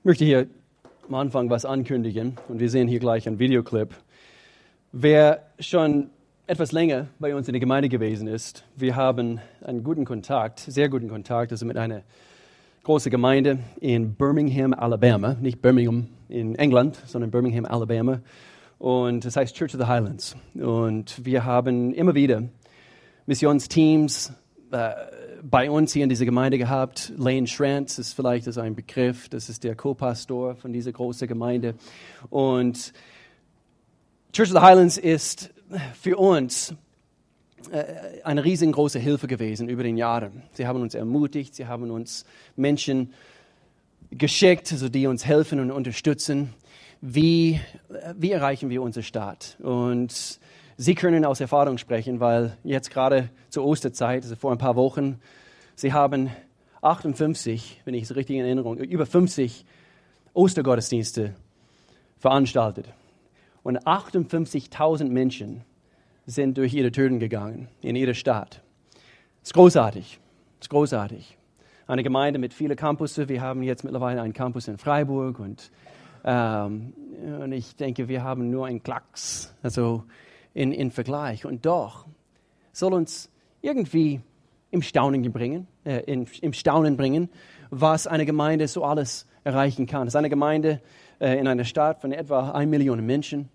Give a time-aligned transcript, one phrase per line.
[0.00, 0.46] Ich möchte hier
[1.08, 3.94] am Anfang was ankündigen und wir sehen hier gleich einen Videoclip.
[4.92, 6.08] Wer schon
[6.46, 10.88] etwas länger bei uns in der Gemeinde gewesen ist, wir haben einen guten Kontakt, sehr
[10.88, 12.00] guten Kontakt, also mit einer
[12.82, 18.22] großen Gemeinde in Birmingham, Alabama, nicht Birmingham in England, sondern Birmingham, Alabama.
[18.78, 20.34] Und das heißt Church of the Highlands.
[20.54, 22.44] Und wir haben immer wieder
[23.26, 24.32] Missionsteams
[24.70, 24.92] äh,
[25.42, 27.12] bei uns hier in dieser Gemeinde gehabt.
[27.16, 31.74] Lane Schrantz ist vielleicht das ein Begriff, das ist der Co-Pastor von dieser großen Gemeinde.
[32.28, 32.92] Und
[34.32, 35.50] Church of the Highlands ist
[36.00, 36.74] für uns
[37.70, 37.84] äh,
[38.24, 40.42] eine riesengroße Hilfe gewesen über den Jahren.
[40.52, 42.24] Sie haben uns ermutigt, sie haben uns
[42.56, 43.12] Menschen
[44.10, 46.54] geschickt, also die uns helfen und unterstützen.
[47.00, 47.60] Wie,
[48.16, 49.56] wie erreichen wir unsere Stadt?
[49.60, 50.38] Und
[50.82, 55.20] Sie können aus Erfahrung sprechen, weil jetzt gerade zur Osterzeit, also vor ein paar Wochen,
[55.74, 56.30] Sie haben
[56.80, 59.66] 58, wenn ich es richtig in Erinnerung, über 50
[60.32, 61.34] Ostergottesdienste
[62.18, 62.86] veranstaltet.
[63.62, 65.66] Und 58.000 Menschen
[66.24, 68.62] sind durch ihre Türen gegangen in ihre Stadt.
[69.40, 70.18] Das ist großartig.
[70.60, 71.36] Das ist großartig.
[71.88, 73.28] Eine Gemeinde mit vielen Campusse.
[73.28, 75.70] Wir haben jetzt mittlerweile einen Campus in Freiburg und,
[76.24, 76.94] ähm,
[77.38, 79.54] und ich denke, wir haben nur einen Klacks.
[79.62, 80.04] Also
[80.54, 81.44] in, in Vergleich.
[81.44, 82.06] Und doch
[82.72, 83.30] soll uns
[83.62, 84.20] irgendwie
[84.70, 87.28] im Staunen bringen, äh, in, im Staunen bringen,
[87.70, 90.06] was eine Gemeinde so alles erreichen kann.
[90.06, 90.80] Es ist eine Gemeinde
[91.18, 93.48] äh, in einer Stadt von etwa 1 Million Menschen.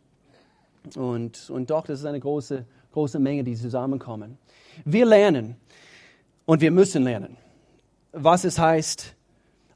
[0.95, 4.37] Und, und doch, das ist eine große, große Menge, die zusammenkommen.
[4.83, 5.55] Wir lernen
[6.45, 7.37] und wir müssen lernen,
[8.11, 9.15] was es heißt,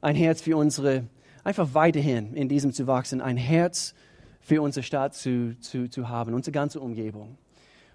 [0.01, 1.05] ein Herz für unsere,
[1.43, 3.95] einfach weiterhin in diesem zu wachsen, ein Herz
[4.49, 7.37] für unsere Stadt zu, zu, zu haben, unsere ganze Umgebung.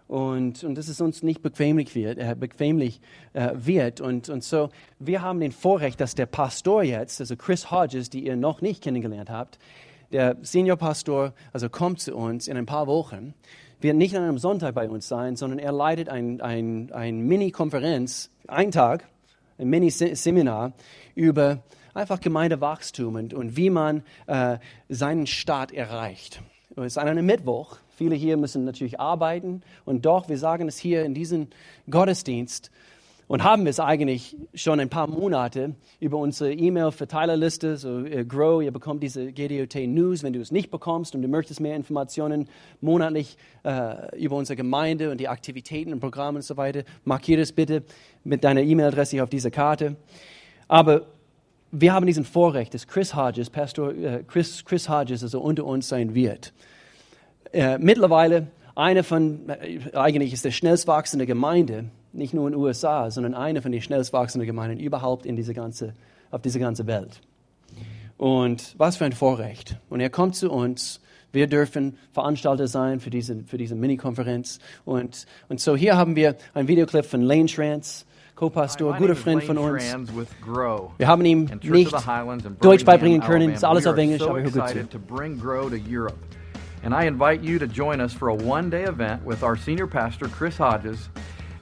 [0.06, 3.00] Und, und dass es uns nicht bequemlich wird, äh, bequemlich,
[3.33, 4.00] äh, wird.
[4.00, 4.69] Und, und so,
[5.00, 8.84] wir haben den Vorrecht, dass der Pastor jetzt, also Chris Hodges, die ihr noch nicht
[8.84, 9.58] kennengelernt habt,
[10.12, 13.34] der Senior Pastor, also kommt zu uns in ein paar Wochen,
[13.80, 18.30] wird nicht an einem Sonntag bei uns sein, sondern er leitet eine ein, ein Mini-Konferenz,
[18.46, 19.08] einen Tag,
[19.58, 20.73] ein Mini-Seminar
[21.17, 26.42] über einfach Gemeindewachstum und, und wie man äh, seinen Staat erreicht.
[26.77, 27.77] Es ist an einem Mittwoch.
[27.96, 31.46] Viele hier müssen natürlich arbeiten und doch, wir sagen es hier in diesem
[31.88, 32.72] Gottesdienst
[33.28, 38.72] und haben es eigentlich schon ein paar Monate über unsere E-Mail-Verteilerliste, so uh, Grow, ihr
[38.72, 42.48] bekommt diese GDOT News, wenn du es nicht bekommst und du möchtest mehr Informationen
[42.80, 47.52] monatlich uh, über unsere Gemeinde und die Aktivitäten und Programme und so weiter, markiere es
[47.52, 47.84] bitte
[48.24, 49.96] mit deiner E-Mail-Adresse auf dieser Karte.
[50.66, 51.06] Aber
[51.77, 55.89] wir haben diesen Vorrecht, dass Chris Hodges, Pastor äh, Chris, Chris Hodges, also unter uns
[55.89, 56.52] sein wird.
[57.52, 58.46] Äh, mittlerweile
[58.77, 63.35] eine von, äh, eigentlich ist der schnellst wachsende Gemeinde, nicht nur in den USA, sondern
[63.35, 65.95] eine von den schnellst wachsenden Gemeinden überhaupt in diese ganze,
[66.30, 67.20] auf dieser ganzen Welt.
[68.17, 69.77] Und was für ein Vorrecht.
[69.91, 71.01] Und er kommt zu uns.
[71.33, 74.61] Wir dürfen Veranstalter sein für diese, für diese Mini-Konferenz.
[74.85, 78.06] Und, und so hier haben wir ein Videoclip von Lane Schranz.
[78.36, 79.84] Co-Pastor, guter Freund von uns.
[80.98, 81.95] Wir haben ihm nicht
[82.61, 84.89] Deutsch beibringen können, ist alles auf Englisch, aber hör gut zu.
[86.83, 89.86] And I invite you to join us for a one day event with our senior
[89.86, 91.08] pastor, Chris Hodges,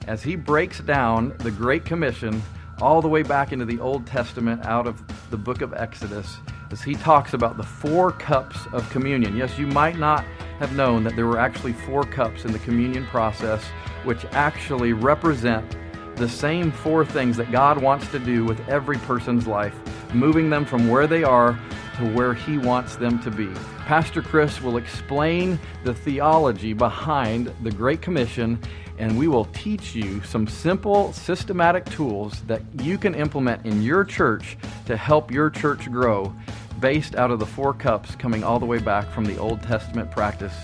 [0.05, 2.41] as he breaks down the Great Commission
[2.81, 6.39] all the way back into the Old Testament out of the book of Exodus,
[6.71, 9.37] as he talks about the four cups of communion.
[9.37, 10.25] Yes, you might not
[10.59, 13.63] have known that there were actually four cups in the communion process,
[14.03, 15.77] which actually represent
[16.15, 19.75] the same four things that God wants to do with every person's life,
[20.13, 21.59] moving them from where they are
[21.97, 23.49] to where He wants them to be.
[23.85, 28.59] Pastor Chris will explain the theology behind the Great Commission,
[28.97, 34.03] and we will teach you some simple, systematic tools that you can implement in your
[34.03, 36.33] church to help your church grow
[36.79, 40.11] based out of the four cups coming all the way back from the Old Testament
[40.11, 40.55] practice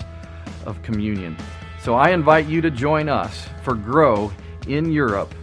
[0.66, 1.36] of communion.
[1.82, 4.30] So I invite you to join us for Grow
[4.66, 5.34] in Europe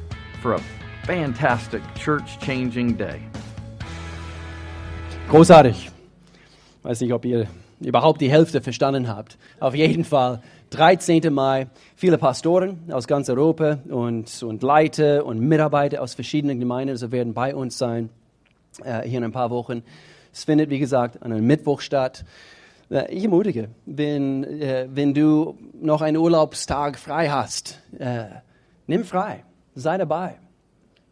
[0.47, 0.61] for a
[1.05, 3.19] fantastic church-changing day.
[5.29, 5.91] Großartig.
[6.83, 7.47] Weiß nicht, ob ihr
[7.81, 9.37] überhaupt die Hälfte verstanden habt.
[9.59, 11.33] Auf jeden Fall 13.
[11.33, 11.67] Mai.
[11.97, 17.33] Viele Pastoren aus ganz Europa und, und Leiter und Mitarbeiter aus verschiedenen Gemeinden also werden
[17.33, 18.09] bei uns sein
[18.85, 19.83] äh, hier in ein paar Wochen.
[20.31, 22.23] Es findet, wie gesagt, an einem Mittwoch statt.
[22.89, 28.27] Äh, ich ermutige, wenn, äh, wenn du noch einen Urlaubstag frei hast, äh,
[28.87, 29.43] nimm frei
[29.77, 30.35] sei dabei.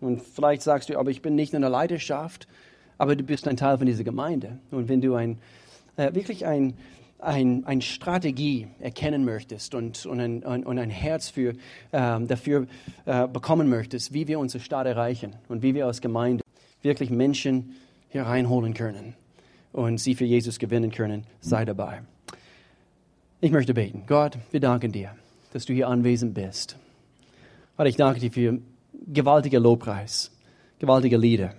[0.02, 2.48] Und vielleicht sagst du, aber ich bin nicht in der Leidenschaft,
[2.98, 4.60] aber du bist ein Teil von dieser Gemeinde.
[4.72, 5.38] Und wenn du ein,
[5.98, 6.76] äh, wirklich ein,
[7.20, 11.54] ein, eine Strategie erkennen möchtest und, und, ein, und ein Herz für,
[11.92, 12.68] ähm, dafür
[13.06, 16.44] äh, bekommen möchtest, wie wir unsere Stadt erreichen und wie wir als Gemeinde
[16.82, 17.76] wirklich Menschen
[18.10, 19.16] hier reinholen können
[19.74, 22.02] und sie für Jesus gewinnen können, sei dabei.
[23.42, 24.04] Ich möchte beten.
[24.08, 25.12] Gott, wir danken dir,
[25.52, 26.78] dass du hier anwesend bist.
[27.76, 28.60] Vater, ich danke dir für
[29.08, 30.32] gewaltiger Lobpreis,
[30.80, 31.54] gewaltige Lieder,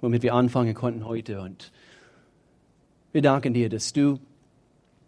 [0.00, 1.40] womit wir anfangen konnten heute.
[1.40, 1.72] Und
[3.12, 4.18] wir danken dir, dass du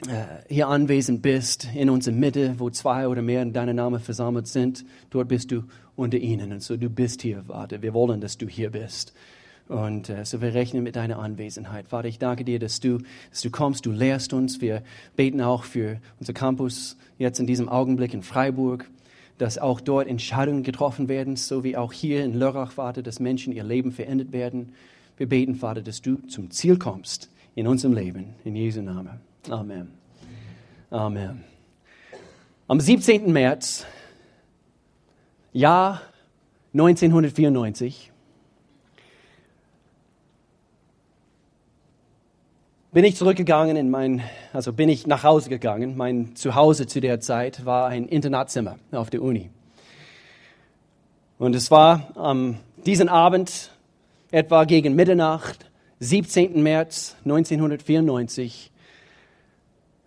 [0.06, 4.46] äh, hier anwesend bist, in unserer Mitte, wo zwei oder mehr in deinem Namen versammelt
[4.46, 4.84] sind.
[5.10, 5.64] Dort bist du
[5.96, 6.52] unter ihnen.
[6.52, 7.82] Und so du bist hier, Vater.
[7.82, 9.14] Wir wollen, dass du hier bist.
[9.68, 11.88] Und äh, so wir rechnen mit deiner Anwesenheit.
[11.88, 12.98] Vater, ich danke dir, dass du,
[13.30, 14.60] dass du kommst, du lehrst uns.
[14.60, 14.82] Wir
[15.16, 18.88] beten auch für unser Campus jetzt in diesem Augenblick in Freiburg,
[19.38, 23.52] dass auch dort Entscheidungen getroffen werden, so wie auch hier in Lörrach, Vater, dass Menschen
[23.52, 24.72] ihr Leben verändert werden.
[25.16, 28.34] Wir beten, Vater, dass du zum Ziel kommst in unserem Leben.
[28.44, 29.20] In Jesu Namen.
[29.48, 29.88] Amen.
[30.90, 31.44] Amen.
[32.68, 33.32] Am 17.
[33.32, 33.86] März,
[35.52, 36.02] Jahr
[36.72, 38.12] 1994,
[42.96, 44.22] bin ich zurückgegangen in mein,
[44.54, 45.98] also bin ich nach Hause gegangen.
[45.98, 49.50] Mein Zuhause zu der Zeit war ein Internatzimmer auf der Uni.
[51.38, 52.56] Und es war ähm,
[52.86, 53.70] diesen Abend,
[54.30, 55.70] etwa gegen Mitternacht,
[56.00, 56.62] 17.
[56.62, 58.72] März 1994,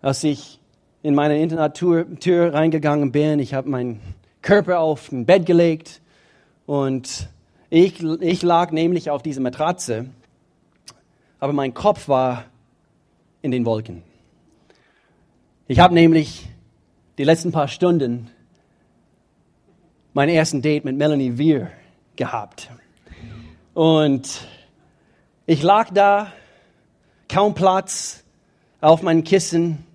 [0.02, 0.58] als ich
[1.04, 2.08] in meine Internattür
[2.52, 3.38] reingegangen bin.
[3.38, 4.00] Ich habe meinen
[4.42, 6.00] Körper auf ein Bett gelegt
[6.66, 7.28] und
[7.68, 10.06] ich, ich lag nämlich auf dieser Matratze,
[11.38, 12.46] aber mein Kopf war
[13.42, 14.02] in den Wolken.
[15.66, 16.48] Ich habe nämlich
[17.18, 18.30] die letzten paar Stunden
[20.12, 21.70] meinen ersten Date mit Melanie Weir
[22.16, 22.70] gehabt.
[23.74, 24.46] Und
[25.46, 26.32] ich lag da,
[27.28, 28.24] kaum Platz
[28.80, 29.86] auf meinem Kissen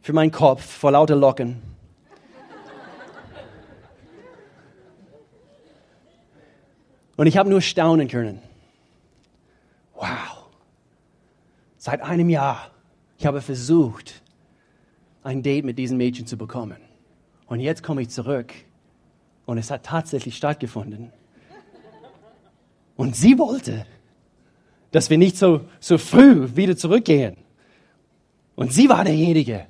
[0.00, 1.62] für meinen Kopf vor lauter Locken.
[7.16, 8.40] Und ich habe nur staunen können.
[9.94, 10.46] Wow.
[11.76, 12.70] Seit einem Jahr
[13.20, 14.22] ich habe versucht,
[15.22, 16.78] ein Date mit diesem Mädchen zu bekommen.
[17.48, 18.50] Und jetzt komme ich zurück
[19.44, 21.12] und es hat tatsächlich stattgefunden.
[22.96, 23.84] Und sie wollte,
[24.90, 27.36] dass wir nicht so, so früh wieder zurückgehen.
[28.56, 29.66] Und sie war derjenige,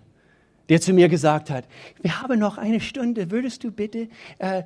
[0.68, 1.64] der zu mir gesagt hat,
[2.02, 4.06] wir haben noch eine Stunde, würdest du bitte,
[4.38, 4.62] äh,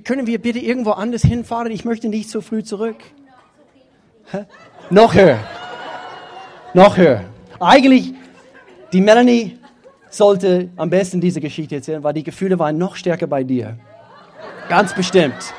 [0.00, 1.70] können wir bitte irgendwo anders hinfahren?
[1.70, 2.96] Ich möchte nicht so früh zurück.
[4.88, 5.38] Noch höher.
[6.72, 7.26] Noch höher.
[7.60, 8.14] Eigentlich
[8.92, 9.58] die Melanie
[10.10, 13.78] sollte am besten diese Geschichte erzählen, weil die Gefühle waren noch stärker bei dir.
[14.68, 15.54] Ganz bestimmt.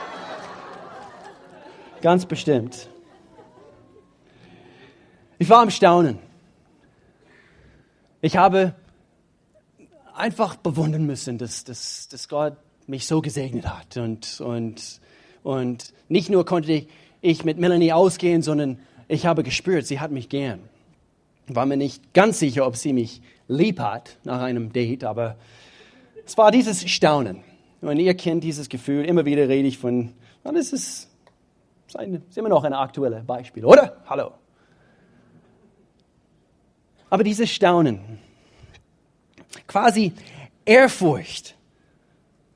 [2.01, 2.89] Ganz bestimmt.
[5.39, 6.19] Ich war am Staunen.
[8.21, 8.75] Ich habe
[10.13, 13.97] einfach bewundern müssen, dass, dass, dass Gott mich so gesegnet hat.
[13.97, 15.01] Und, und,
[15.41, 16.85] und nicht nur konnte
[17.21, 20.59] ich mit Melanie ausgehen, sondern ich habe gespürt, sie hat mich gern
[21.47, 25.35] war mir nicht ganz sicher, ob sie mich lieb hat nach einem Date, aber
[26.25, 27.43] es war dieses Staunen.
[27.81, 30.13] Und ihr kennt dieses Gefühl, immer wieder rede ich von,
[30.43, 31.09] und es ist,
[31.87, 33.97] ist immer noch ein aktuelles Beispiel, oder?
[34.05, 34.31] Hallo.
[37.09, 38.19] Aber dieses Staunen,
[39.67, 40.13] quasi
[40.65, 41.55] Ehrfurcht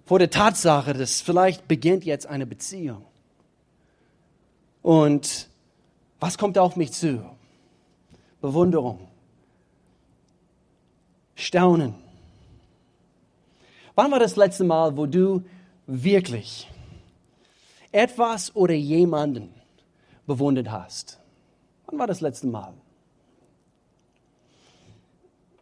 [0.06, 3.04] vor der Tatsache, dass vielleicht beginnt jetzt eine Beziehung.
[4.82, 5.50] Und
[6.20, 7.24] was kommt auf mich zu?
[8.48, 9.00] Bewunderung,
[11.36, 11.96] Staunen.
[13.94, 15.44] Wann war das letzte Mal, wo du
[15.86, 16.66] wirklich
[17.92, 19.50] etwas oder jemanden
[20.26, 21.20] bewundert hast?
[21.88, 22.74] Wann war das letzte Mal?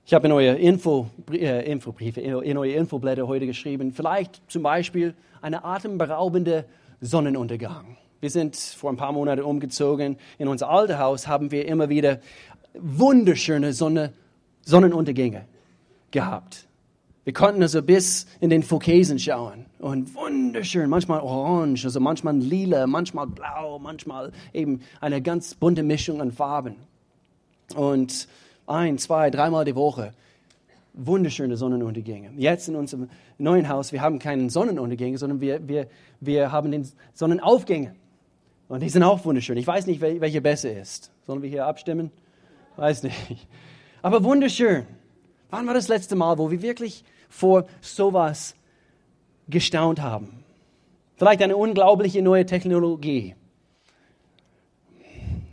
[0.06, 5.16] Ich habe in eure Info, äh, Infobriefe, in eure Infoblätter heute geschrieben, vielleicht zum Beispiel
[5.42, 6.66] eine atemberaubende
[7.02, 7.98] Sonnenuntergang.
[8.26, 10.18] Wir sind vor ein paar Monaten umgezogen.
[10.40, 12.20] In unser altes Haus haben wir immer wieder
[12.80, 14.14] wunderschöne Sonne,
[14.62, 15.46] Sonnenuntergänge
[16.12, 16.68] gehabt.
[17.24, 22.86] Wir konnten also bis in den Vogesen schauen und wunderschön, manchmal orange, also manchmal lila,
[22.86, 26.76] manchmal blau, manchmal eben eine ganz bunte Mischung an Farben.
[27.76, 28.28] Und
[28.68, 30.14] ein, zwei, dreimal die Woche
[30.96, 32.32] wunderschöne Sonnenuntergänge.
[32.38, 35.88] Jetzt in unserem neuen Haus, wir haben keinen Sonnenuntergänge, sondern wir, wir,
[36.20, 37.96] wir haben den Sonnenaufgänge.
[38.68, 39.58] Und die sind auch wunderschön.
[39.58, 41.12] Ich weiß nicht, welche besser ist.
[41.28, 42.12] Sollen wir hier abstimmen?
[42.78, 43.48] Weiß nicht.
[44.02, 44.86] Aber wunderschön.
[45.50, 48.56] Wann war das letzte Mal, wo wir wirklich vor sowas
[49.48, 50.44] gestaunt haben?
[51.18, 53.36] Vielleicht eine unglaubliche neue Technologie.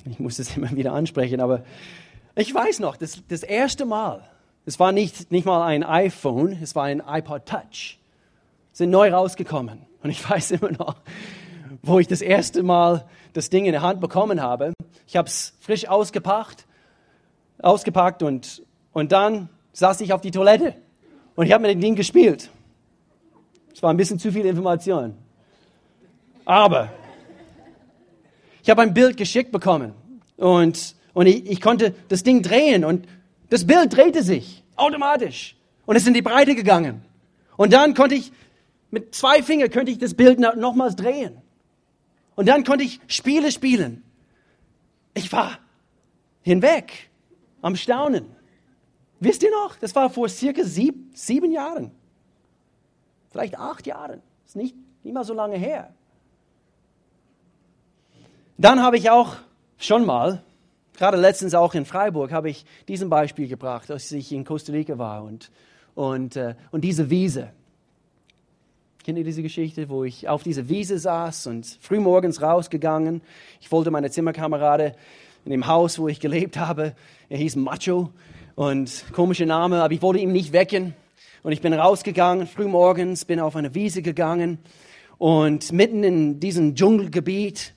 [0.05, 1.62] Ich muss das immer wieder ansprechen, aber
[2.35, 4.29] ich weiß noch, das, das erste Mal,
[4.67, 7.99] es war nicht, nicht mal ein iPhone, es war ein iPod Touch,
[8.73, 9.79] sind neu rausgekommen.
[10.02, 10.97] Und ich weiß immer noch,
[11.83, 14.73] wo ich das erste Mal das Ding in der Hand bekommen habe.
[15.07, 16.67] Ich habe es frisch ausgepackt
[17.62, 20.75] ausgepackt und, und dann saß ich auf die Toilette
[21.35, 22.50] und ich habe mit dem Ding gespielt.
[23.75, 25.14] Es war ein bisschen zu viel Information.
[26.45, 26.92] Aber
[28.62, 29.95] ich habe ein Bild geschickt bekommen
[30.37, 33.07] und, und ich, ich konnte das Ding drehen und
[33.49, 37.02] das Bild drehte sich automatisch und ist in die Breite gegangen.
[37.57, 38.33] Und dann konnte ich
[38.90, 41.38] mit zwei Fingern könnte ich das Bild nochmals drehen.
[42.35, 44.04] Und dann konnte ich Spiele spielen.
[45.14, 45.59] Ich war
[46.42, 47.11] hinweg
[47.62, 48.26] am Staunen.
[49.21, 49.76] Wisst ihr noch?
[49.76, 51.92] Das war vor circa sieb, sieben Jahren.
[53.31, 54.21] Vielleicht acht Jahren.
[54.45, 55.95] Ist nicht, nicht mal so lange her.
[58.59, 59.37] Dann habe ich auch
[59.78, 60.42] schon mal,
[60.97, 64.99] gerade letztens auch in Freiburg, habe ich diesen Beispiel gebracht, als ich in Costa Rica
[64.99, 65.50] war und,
[65.95, 67.52] und, äh, und diese Wiese.
[69.04, 73.21] Kennt ihr diese Geschichte, wo ich auf dieser Wiese saß und frühmorgens rausgegangen?
[73.61, 74.95] Ich wollte meine Zimmerkamerade
[75.45, 76.95] in dem Haus, wo ich gelebt habe,
[77.29, 78.11] er hieß Macho
[78.55, 80.95] und komischer Name, aber ich wollte ihn nicht wecken.
[81.43, 84.59] Und ich bin rausgegangen, frühmorgens, bin auf eine Wiese gegangen
[85.19, 87.75] und mitten in diesem Dschungelgebiet,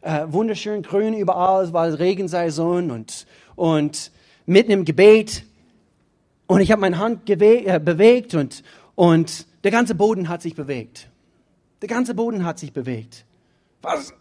[0.00, 4.10] äh, wunderschön grün überall, es war Regensaison und, und
[4.46, 5.44] mitten im Gebet.
[6.46, 8.62] Und ich habe meine Hand äh, bewegt und,
[8.94, 11.08] und der ganze Boden hat sich bewegt.
[11.80, 13.24] Der ganze Boden hat sich bewegt.
[13.82, 14.12] Was?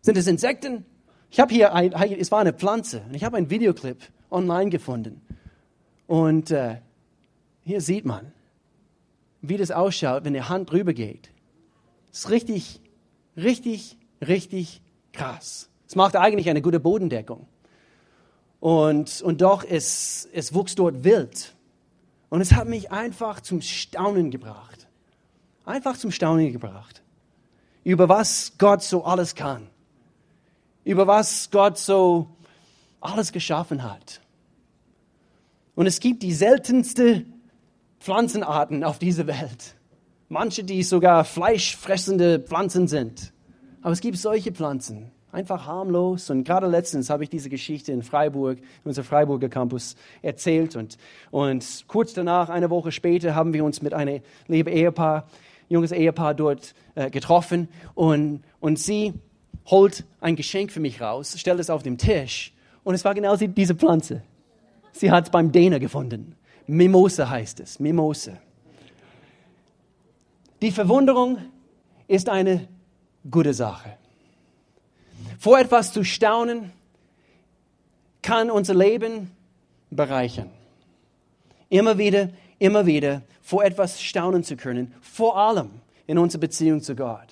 [0.00, 0.84] Sind es Insekten?
[1.30, 3.02] Ich habe hier, ein, es war eine Pflanze.
[3.08, 3.98] Und ich habe einen Videoclip
[4.30, 5.22] online gefunden.
[6.06, 6.76] Und äh,
[7.62, 8.32] hier sieht man,
[9.40, 11.30] wie das ausschaut, wenn die Hand drüber geht.
[12.10, 12.80] Das ist richtig,
[13.36, 13.96] richtig,
[14.26, 14.82] richtig
[15.12, 15.68] krass.
[15.86, 17.46] Es macht eigentlich eine gute Bodendeckung.
[18.58, 21.54] Und, und doch, es, es wuchs dort wild.
[22.28, 24.88] Und es hat mich einfach zum Staunen gebracht.
[25.64, 27.02] Einfach zum Staunen gebracht.
[27.84, 29.69] Über was Gott so alles kann.
[30.84, 32.28] Über was Gott so
[33.00, 34.20] alles geschaffen hat.
[35.74, 37.24] Und es gibt die seltenste
[38.00, 39.76] Pflanzenarten auf dieser Welt.
[40.28, 43.32] Manche, die sogar fleischfressende Pflanzen sind.
[43.82, 46.28] Aber es gibt solche Pflanzen, Einfach harmlos.
[46.30, 50.74] Und gerade letztens habe ich diese Geschichte in Freiburg, in unserem Freiburger Campus erzählt.
[50.74, 50.98] Und,
[51.30, 55.28] und kurz danach, eine Woche später, haben wir uns mit einem lieben Ehepaar,
[55.68, 57.68] junges Ehepaar dort äh, getroffen.
[57.94, 59.14] Und, und sie
[59.70, 62.52] holt ein Geschenk für mich raus, stellt es auf den Tisch.
[62.82, 64.22] Und es war genau diese Pflanze.
[64.92, 66.34] Sie hat es beim Däner gefunden.
[66.66, 67.78] Mimosa heißt es.
[67.78, 68.32] Mimosa.
[70.62, 71.38] Die Verwunderung
[72.06, 72.68] ist eine
[73.30, 73.96] gute Sache.
[75.38, 76.72] Vor etwas zu staunen
[78.22, 79.30] kann unser Leben
[79.90, 80.50] bereichern.
[81.68, 85.70] Immer wieder, immer wieder vor etwas staunen zu können, vor allem
[86.06, 87.28] in unserer Beziehung zu Gott.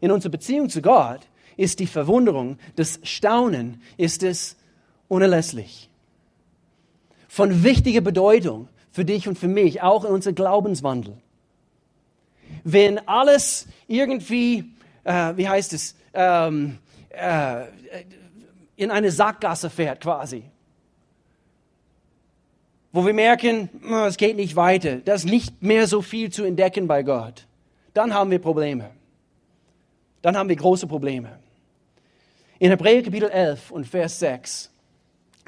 [0.00, 1.20] In unserer Beziehung zu Gott
[1.56, 4.56] ist die Verwunderung, das Staunen ist es
[5.08, 5.88] unerlässlich.
[7.28, 11.16] Von wichtiger Bedeutung für dich und für mich, auch in unserem Glaubenswandel.
[12.62, 16.78] Wenn alles irgendwie, äh, wie heißt es, ähm,
[17.10, 17.64] äh,
[18.76, 20.44] in eine Sackgasse fährt quasi.
[22.92, 23.68] Wo wir merken,
[24.06, 27.46] es geht nicht weiter, da ist nicht mehr so viel zu entdecken bei Gott.
[27.92, 28.90] Dann haben wir Probleme.
[30.22, 31.38] Dann haben wir große Probleme.
[32.64, 34.70] In Hebräer Kapitel 11 und Vers 6,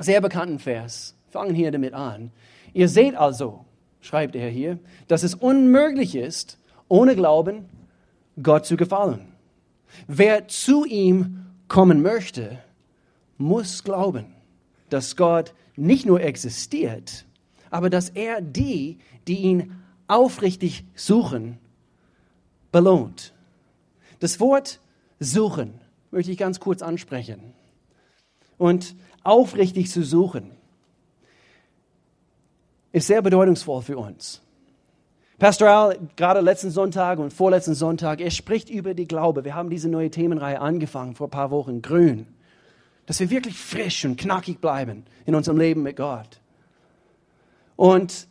[0.00, 2.30] sehr bekannten Vers, fangen hier damit an.
[2.74, 3.64] Ihr seht also,
[4.02, 6.58] schreibt er hier, dass es unmöglich ist,
[6.88, 7.70] ohne Glauben
[8.42, 9.32] Gott zu gefallen.
[10.06, 12.58] Wer zu ihm kommen möchte,
[13.38, 14.26] muss glauben,
[14.90, 17.24] dass Gott nicht nur existiert,
[17.70, 21.56] aber dass er die, die ihn aufrichtig suchen,
[22.72, 23.32] belohnt.
[24.20, 24.80] Das Wort
[25.18, 27.54] suchen möchte ich ganz kurz ansprechen.
[28.58, 30.52] Und aufrichtig zu suchen
[32.92, 34.40] ist sehr bedeutungsvoll für uns.
[35.38, 39.44] Pastor Al, gerade letzten Sonntag und vorletzten Sonntag, er spricht über die Glaube.
[39.44, 42.26] Wir haben diese neue Themenreihe angefangen vor ein paar Wochen, grün.
[43.04, 46.40] Dass wir wirklich frisch und knackig bleiben in unserem Leben mit Gott.
[47.76, 48.28] Und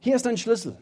[0.00, 0.78] hier ist ein Schlüssel.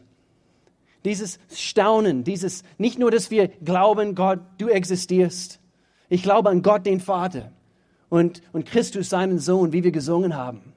[1.03, 5.56] Dieses Staunen, dieses, nicht nur, dass wir glauben, Gott, du existierst.
[6.09, 7.51] Ich glaube an Gott, den Vater
[8.09, 10.73] und, und Christus, seinen Sohn, wie wir gesungen haben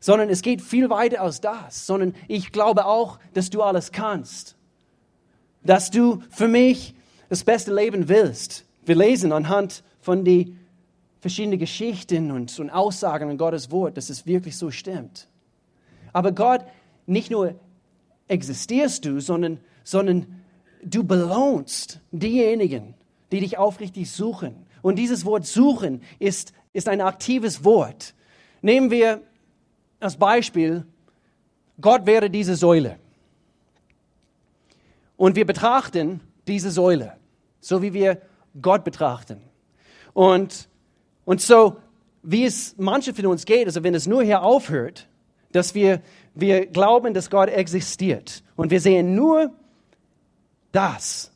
[0.00, 4.56] sondern es geht viel weiter als das, sondern ich glaube auch, dass du alles kannst,
[5.62, 6.94] dass du für mich
[7.28, 8.64] das beste Leben willst.
[8.84, 10.58] Wir lesen anhand von den
[11.20, 15.28] verschiedenen Geschichten und, und Aussagen in Gottes Wort, dass es wirklich so stimmt.
[16.14, 16.64] Aber Gott,
[17.06, 17.54] nicht nur
[18.26, 20.40] existierst du, sondern, sondern
[20.82, 22.94] du belohnst diejenigen,
[23.32, 24.66] die dich aufrichtig suchen.
[24.82, 28.14] Und dieses Wort suchen ist, ist ein aktives Wort.
[28.62, 29.22] Nehmen wir
[29.98, 30.86] als Beispiel,
[31.80, 32.98] Gott wäre diese Säule.
[35.16, 37.16] Und wir betrachten diese Säule,
[37.60, 38.22] so wie wir
[38.60, 39.40] Gott betrachten.
[40.14, 40.68] Und,
[41.24, 41.76] und so,
[42.22, 45.08] wie es manche von uns geht, also wenn es nur hier aufhört,
[45.52, 46.00] dass wir,
[46.34, 49.52] wir glauben, dass Gott existiert und wir sehen nur
[50.72, 51.32] das.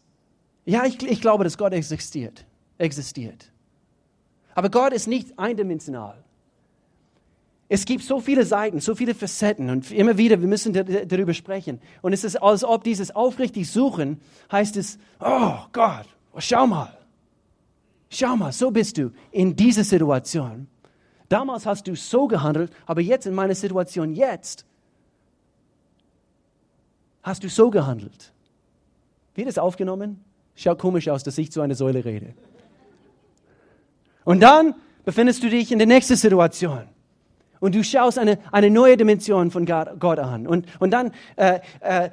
[0.65, 2.45] Ja, ich, ich glaube, dass Gott existiert.
[2.79, 3.51] existiert.
[4.55, 6.23] Aber Gott ist nicht eindimensional.
[7.69, 11.81] Es gibt so viele Seiten, so viele Facetten und immer wieder, wir müssen darüber sprechen.
[12.03, 14.21] Und es ist, als ob dieses aufrichtig Suchen
[14.53, 16.07] heißt es, oh Gott,
[16.39, 16.97] schau mal,
[18.11, 20.69] schau mal, so bist du in dieser Situation.
[21.29, 24.67] Damals hast du so gehandelt, aber jetzt in meiner Situation jetzt
[27.23, 28.33] hast du so gehandelt.
[29.35, 30.23] Wird es aufgenommen?
[30.55, 32.35] Schaut komisch aus, dass ich zu einer Säule rede.
[34.25, 36.85] Und dann befindest du dich in der nächsten Situation.
[37.61, 40.47] Und du schaust eine, eine neue Dimension von Gott an.
[40.47, 42.11] Und, und dann äh, äh,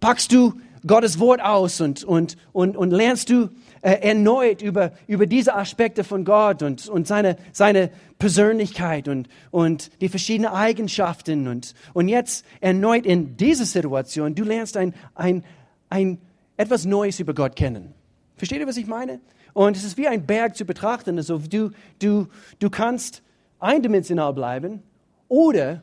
[0.00, 0.54] packst du
[0.86, 3.50] Gottes Wort aus und, und, und, und lernst du
[3.82, 9.90] äh, erneut über, über diese Aspekte von Gott und, und seine, seine Persönlichkeit und, und
[10.00, 11.48] die verschiedenen Eigenschaften.
[11.48, 15.44] Und, und jetzt erneut in dieser Situation, du lernst ein, ein,
[15.88, 16.18] ein,
[16.60, 17.94] etwas Neues über Gott kennen.
[18.36, 19.20] Versteht ihr, was ich meine?
[19.54, 21.16] Und es ist wie ein Berg zu betrachten.
[21.16, 22.26] Also du, du,
[22.58, 23.22] du kannst
[23.58, 24.82] eindimensional bleiben
[25.28, 25.82] oder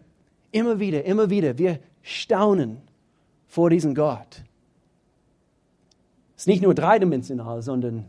[0.52, 2.78] immer wieder, immer wieder, wir staunen
[3.48, 4.44] vor diesem Gott.
[6.36, 8.06] Es ist nicht nur dreidimensional, sondern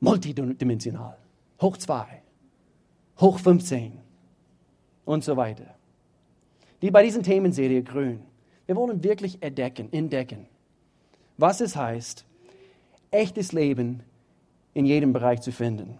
[0.00, 1.18] multidimensional.
[1.60, 2.22] Hoch zwei,
[3.20, 3.92] hoch 15
[5.04, 5.74] und so weiter.
[6.80, 8.20] Wie bei diesen Themenserie Grün.
[8.66, 10.46] Wir wollen wirklich entdecken, entdecken,
[11.36, 12.24] was es heißt,
[13.10, 14.00] echtes Leben
[14.72, 15.98] in jedem Bereich zu finden.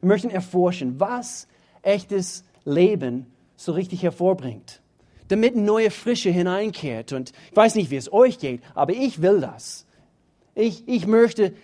[0.00, 1.48] Wir möchten erforschen, was
[1.82, 3.26] echtes Leben
[3.56, 4.80] so richtig hervorbringt,
[5.28, 7.12] damit neue Frische hineinkehrt.
[7.12, 9.86] Und ich weiß nicht, wie es euch geht, aber ich will das.
[10.54, 11.54] Ich, ich möchte,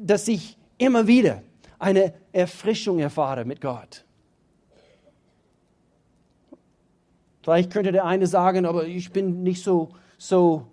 [0.00, 1.42] dass ich immer wieder
[1.78, 4.05] eine Erfrischung erfahre mit Gott.
[7.46, 10.66] Vielleicht könnte der eine sagen, aber ich bin nicht so, so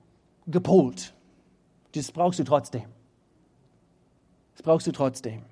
[0.47, 1.13] gepolt.
[1.93, 2.85] Das brauchst du trotzdem.
[4.53, 5.43] Das brauchst du trotzdem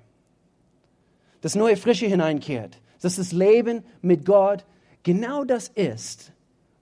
[1.42, 4.64] das neue Frische hineinkehrt, dass das Leben mit Gott
[5.02, 6.32] genau das ist,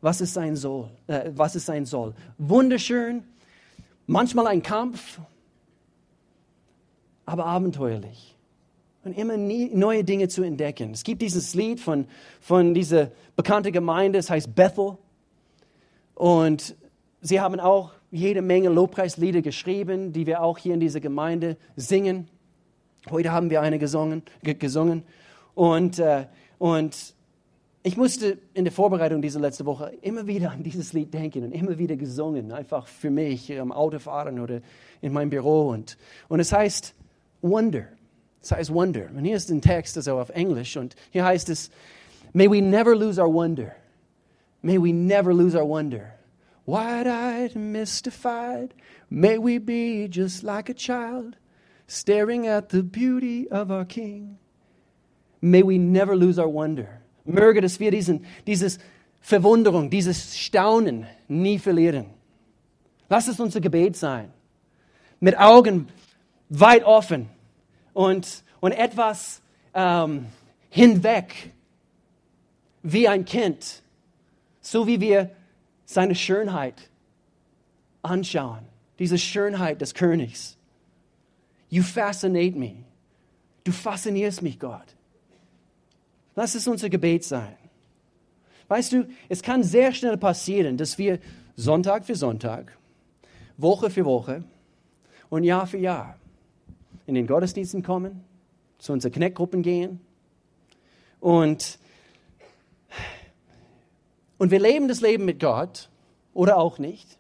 [0.01, 0.91] was es sein soll.
[1.09, 2.15] Äh, was es sein soll.
[2.39, 3.25] Wunderschön,
[4.07, 5.19] manchmal ein Kampf,
[7.27, 8.37] aber abenteuerlich.
[9.11, 10.93] Und immer nie, neue Dinge zu entdecken.
[10.93, 12.07] Es gibt dieses Lied von,
[12.41, 14.99] von dieser bekannten Gemeinde, es heißt Bethel.
[16.15, 16.77] Und
[17.21, 22.29] sie haben auch jede Menge Lobpreislieder geschrieben, die wir auch hier in dieser Gemeinde singen.
[23.11, 24.23] Heute haben wir eine gesungen.
[24.43, 25.03] gesungen.
[25.57, 26.27] Und, äh,
[26.59, 27.15] und
[27.83, 31.51] ich musste in der Vorbereitung dieser letzten Woche immer wieder an dieses Lied denken und
[31.51, 34.61] immer wieder gesungen, einfach für mich am Autofahren oder
[35.01, 35.71] in meinem Büro.
[35.71, 36.95] Und, und es heißt
[37.43, 37.89] Wonder.
[38.43, 39.09] Es heißt Wonder.
[39.15, 40.77] Und hier ist ein Text, also auf Englisch.
[40.77, 41.71] Und hier heißt es,
[42.33, 43.75] May we never lose our wonder.
[44.63, 46.15] May we never lose our wonder.
[46.67, 48.75] Wide-eyed, and mystified,
[49.09, 51.37] may we be just like a child
[51.89, 54.39] staring at the beauty of our King.
[55.41, 57.01] May we never lose our wonder.
[57.27, 58.79] Möge, dass wir diesen, dieses
[59.21, 62.07] Verwunderung, dieses Staunen nie verlieren.
[63.09, 64.31] Lass es unser Gebet sein.
[65.19, 65.89] Mit Augen
[66.49, 67.29] weit offen
[67.93, 69.43] und, und etwas
[69.75, 70.27] ähm,
[70.69, 71.53] hinweg,
[72.83, 73.83] wie ein Kind,
[74.61, 75.31] so wie wir
[75.85, 76.89] seine Schönheit
[78.03, 78.61] anschauen,
[78.99, 80.57] diese Schönheit des Königs.
[81.69, 82.77] You fascinate me.
[83.65, 84.97] Du faszinierst mich, Gott.
[86.35, 87.57] Lass es unser Gebet sein.
[88.69, 91.19] Weißt du, es kann sehr schnell passieren, dass wir
[91.57, 92.77] Sonntag für Sonntag,
[93.57, 94.45] Woche für Woche
[95.29, 96.20] und Jahr für Jahr
[97.11, 98.25] in den Gottesdiensten kommen,
[98.79, 100.01] zu unseren Kneckgruppen gehen
[101.21, 101.79] und,
[104.39, 105.91] und wir leben das Leben mit Gott
[106.33, 107.19] oder auch nicht.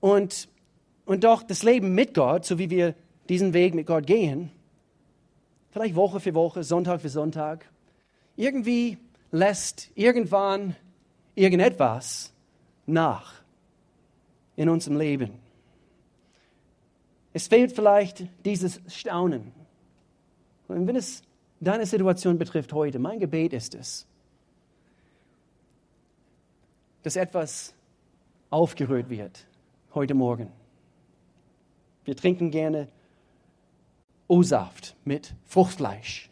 [0.00, 0.48] Und
[1.06, 2.94] und doch das Leben mit Gott, so wie wir
[3.28, 4.50] diesen Weg mit Gott gehen,
[5.70, 7.66] vielleicht Woche für Woche, Sonntag für Sonntag,
[8.36, 8.98] irgendwie
[9.30, 10.76] lässt irgendwann
[11.34, 12.32] irgendetwas
[12.86, 13.34] nach
[14.56, 15.43] in unserem Leben.
[17.34, 19.52] Es fehlt vielleicht dieses Staunen.
[20.68, 21.22] Und wenn es
[21.60, 24.06] deine Situation betrifft heute, mein Gebet ist es,
[27.02, 27.74] dass etwas
[28.50, 29.46] aufgerührt wird
[29.94, 30.50] heute Morgen.
[32.04, 32.86] Wir trinken gerne
[34.28, 36.30] O-Saft mit Fruchtfleisch.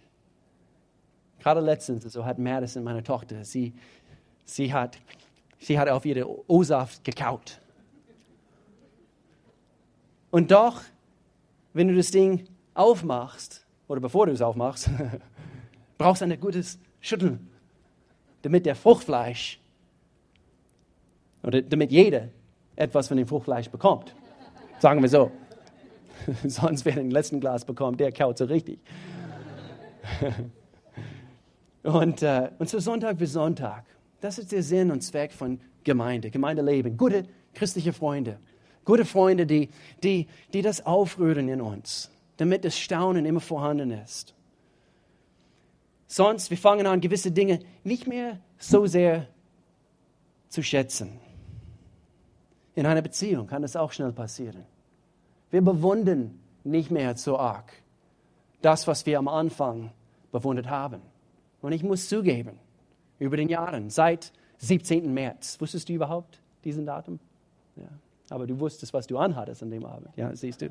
[1.40, 3.72] Gerade letztens, so hat Madison, meine Tochter, sie,
[4.44, 4.98] sie, hat,
[5.58, 7.60] sie hat auf ihre O-Saft gekaut.
[10.30, 10.80] Und doch,
[11.72, 14.90] wenn du das Ding aufmachst, oder bevor du es aufmachst,
[15.98, 17.50] brauchst du ein gutes Schütteln,
[18.42, 19.60] damit der Fruchtfleisch,
[21.42, 22.28] oder damit jeder
[22.76, 24.14] etwas von dem Fruchtfleisch bekommt.
[24.78, 25.30] Sagen wir so.
[26.46, 28.78] Sonst, wer den letzten Glas bekommt, der kaut so richtig.
[31.82, 33.84] und, äh, und so Sonntag für Sonntag.
[34.20, 36.96] Das ist der Sinn und Zweck von Gemeinde, Gemeindeleben.
[36.96, 38.38] Gute christliche Freunde.
[38.84, 39.68] Gute Freunde, die,
[40.02, 44.34] die, die das aufrühren in uns, damit das Staunen immer vorhanden ist.
[46.06, 49.28] Sonst, wir fangen an, gewisse Dinge nicht mehr so sehr
[50.48, 51.18] zu schätzen.
[52.74, 54.64] In einer Beziehung kann das auch schnell passieren.
[55.50, 57.72] Wir bewundern nicht mehr so arg
[58.62, 59.92] das, was wir am Anfang
[60.30, 61.02] bewundert haben.
[61.60, 62.58] Und ich muss zugeben,
[63.18, 65.12] über den Jahren, seit 17.
[65.12, 67.18] März, wusstest du überhaupt diesen Datum?
[67.76, 67.88] Ja.
[68.32, 70.16] Aber du wusstest, was du anhattest an dem Abend.
[70.16, 70.70] Ja, siehst du.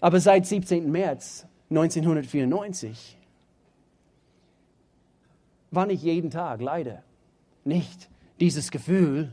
[0.00, 0.90] Aber seit 17.
[0.90, 3.18] März 1994
[5.70, 7.02] war nicht jeden Tag, leider,
[7.64, 8.08] nicht
[8.40, 9.32] dieses Gefühl,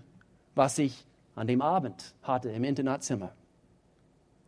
[0.55, 3.33] was ich an dem Abend hatte im Internatzimmer.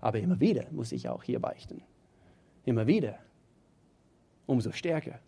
[0.02, 1.82] Aber immer wieder muss ich auch hier beichten.
[2.66, 3.20] Immer wieder.
[4.46, 5.20] Umso stärker.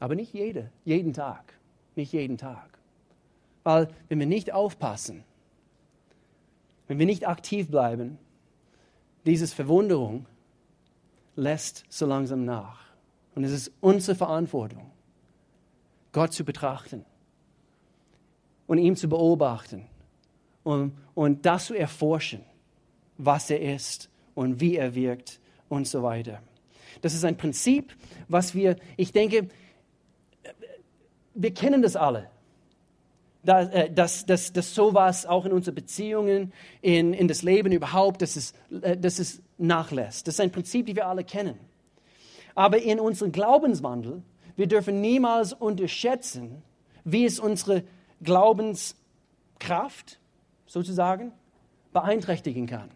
[0.00, 1.59] Aber nicht jede, jeden Tag.
[1.96, 2.78] Nicht jeden Tag.
[3.62, 5.24] Weil wenn wir nicht aufpassen,
[6.88, 8.18] wenn wir nicht aktiv bleiben,
[9.26, 10.26] dieses Verwunderung
[11.36, 12.80] lässt so langsam nach.
[13.34, 14.90] Und es ist unsere Verantwortung,
[16.12, 17.04] Gott zu betrachten
[18.66, 19.86] und ihm zu beobachten
[20.64, 22.44] und, und das zu erforschen,
[23.18, 26.42] was er ist und wie er wirkt und so weiter.
[27.02, 27.94] Das ist ein Prinzip,
[28.28, 29.48] was wir, ich denke,
[31.42, 32.28] wir kennen das alle.
[33.46, 38.36] Äh, dass, dass, dass sowas auch in unseren Beziehungen, in, in das Leben überhaupt, dass
[38.36, 40.26] es, äh, dass es nachlässt.
[40.26, 41.58] Das ist ein Prinzip, das wir alle kennen.
[42.54, 44.22] Aber in unserem Glaubenswandel,
[44.56, 46.62] wir dürfen niemals unterschätzen,
[47.04, 47.84] wie es unsere
[48.22, 50.18] Glaubenskraft
[50.66, 51.32] sozusagen
[51.94, 52.90] beeinträchtigen kann.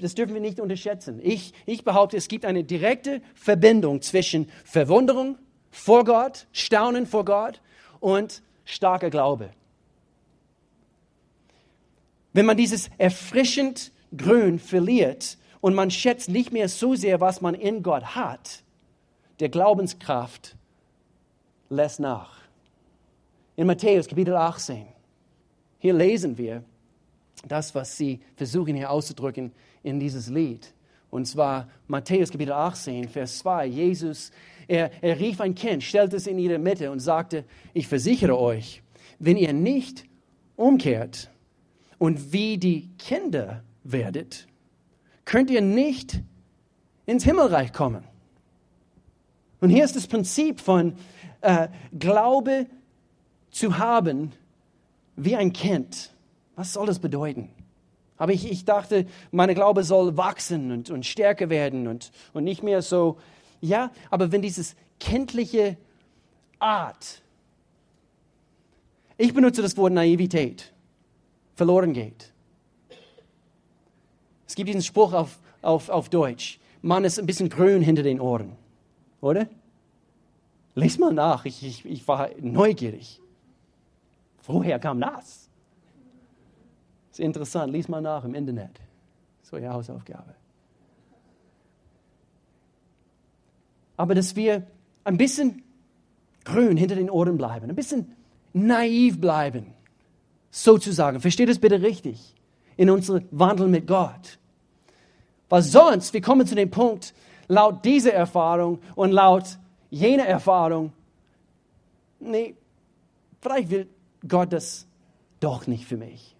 [0.00, 1.20] Das dürfen wir nicht unterschätzen.
[1.22, 5.36] Ich, ich behaupte, es gibt eine direkte Verbindung zwischen Verwunderung
[5.70, 7.60] vor Gott, Staunen vor Gott
[8.00, 9.50] und starker Glaube.
[12.32, 17.54] Wenn man dieses erfrischend Grün verliert und man schätzt nicht mehr so sehr, was man
[17.54, 18.62] in Gott hat,
[19.40, 20.56] der Glaubenskraft
[21.68, 22.40] lässt nach.
[23.56, 24.86] In Matthäus Kapitel 18,
[25.78, 26.64] hier lesen wir
[27.46, 29.52] das, was sie versuchen hier auszudrücken
[29.82, 30.72] in dieses Lied.
[31.10, 33.66] Und zwar Matthäus Kapitel 18, Vers 2.
[33.66, 34.30] Jesus,
[34.70, 38.82] er, er rief ein Kind, stellte es in ihre Mitte und sagte, ich versichere euch,
[39.18, 40.04] wenn ihr nicht
[40.54, 41.28] umkehrt
[41.98, 44.46] und wie die Kinder werdet,
[45.24, 46.20] könnt ihr nicht
[47.04, 48.04] ins Himmelreich kommen.
[49.60, 50.94] Und hier ist das Prinzip von
[51.40, 51.66] äh,
[51.98, 52.66] Glaube
[53.50, 54.30] zu haben
[55.16, 56.14] wie ein Kind.
[56.54, 57.50] Was soll das bedeuten?
[58.16, 62.62] Aber ich, ich dachte, meine Glaube soll wachsen und, und stärker werden und, und nicht
[62.62, 63.18] mehr so.
[63.60, 65.76] Ja, aber wenn dieses kindliche
[66.58, 67.22] Art,
[69.16, 70.72] ich benutze das Wort Naivität,
[71.54, 72.32] verloren geht.
[74.46, 78.20] Es gibt diesen Spruch auf, auf, auf Deutsch, man ist ein bisschen grün hinter den
[78.20, 78.56] Ohren,
[79.20, 79.46] oder?
[80.74, 83.20] Lies mal nach, ich, ich, ich war neugierig.
[84.44, 85.48] Woher kam das?
[87.10, 88.80] Ist interessant, lies mal nach im Internet.
[89.42, 90.34] So ja Hausaufgabe.
[94.00, 94.66] Aber dass wir
[95.04, 95.62] ein bisschen
[96.46, 98.16] grün hinter den Ohren bleiben, ein bisschen
[98.54, 99.74] naiv bleiben,
[100.50, 101.20] sozusagen.
[101.20, 102.34] Versteht es bitte richtig
[102.78, 104.38] in unserem Wandel mit Gott.
[105.50, 107.12] Weil sonst, wir kommen zu dem Punkt,
[107.46, 109.58] laut dieser Erfahrung und laut
[109.90, 110.94] jener Erfahrung,
[112.20, 112.54] nee,
[113.42, 113.86] vielleicht will
[114.26, 114.86] Gott das
[115.40, 116.34] doch nicht für mich.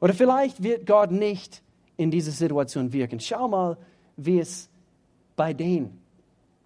[0.00, 1.62] Oder vielleicht wird Gott nicht
[1.96, 3.20] in dieser Situation wirken.
[3.20, 3.76] Schau mal,
[4.16, 4.68] wie es
[5.36, 6.04] bei denen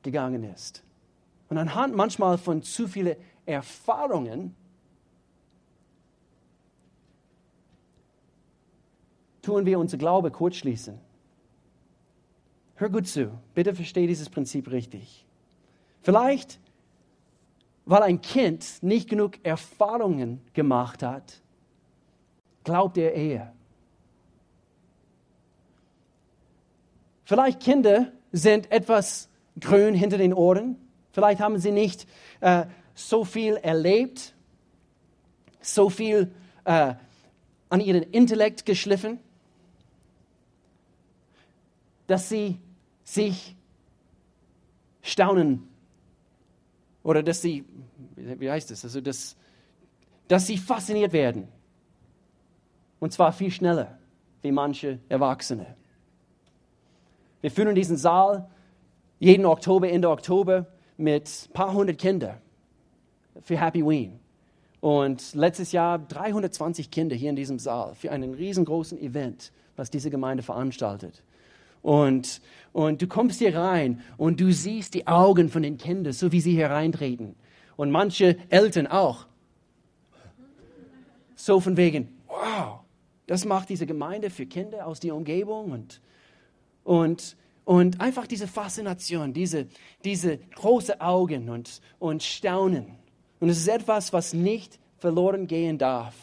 [0.03, 0.83] gegangen ist.
[1.49, 4.55] Und anhand manchmal von zu vielen Erfahrungen
[9.43, 10.99] tun wir unser Glaube kurzschließen.
[12.77, 15.27] Hör gut zu, bitte verstehe dieses Prinzip richtig.
[16.03, 16.59] Vielleicht,
[17.85, 21.43] weil ein Kind nicht genug Erfahrungen gemacht hat,
[22.65, 23.53] glaubt er eher.
[27.25, 29.30] Vielleicht Kinder sind etwas
[29.61, 30.77] grün hinter den Ohren.
[31.13, 32.07] Vielleicht haben sie nicht
[32.41, 34.35] äh, so viel erlebt,
[35.61, 36.33] so viel
[36.65, 36.95] äh,
[37.69, 39.19] an ihren Intellekt geschliffen,
[42.07, 42.59] dass sie
[43.05, 43.55] sich
[45.03, 45.69] staunen
[47.03, 47.65] oder dass sie,
[48.17, 49.37] wie heißt es, also dass,
[50.29, 51.49] dass sie fasziniert werden.
[52.99, 53.99] Und zwar viel schneller
[54.43, 55.77] wie manche Erwachsene.
[57.41, 58.49] Wir führen diesen Saal
[59.21, 62.39] jeden Oktober, Ende Oktober mit ein paar hundert Kindern
[63.43, 64.19] für Happy Ween.
[64.81, 70.11] Und letztes Jahr 320 Kinder hier in diesem Saal für einen riesengroßen Event, was diese
[70.11, 71.23] Gemeinde veranstaltet.
[71.83, 72.41] Und,
[72.73, 76.41] und du kommst hier rein und du siehst die Augen von den Kindern, so wie
[76.41, 77.37] sie hereintreten.
[77.77, 79.27] Und manche Eltern auch.
[81.37, 82.81] So von wegen, wow,
[83.27, 86.01] das macht diese Gemeinde für Kinder aus der Umgebung und,
[86.85, 87.37] und,
[87.71, 89.69] und einfach diese Faszination, diese,
[90.05, 92.97] diese großen Augen und, und Staunen.
[93.39, 96.17] Und es ist etwas, was nicht verloren gehen darf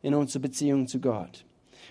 [0.00, 1.44] in unserer Beziehung zu Gott.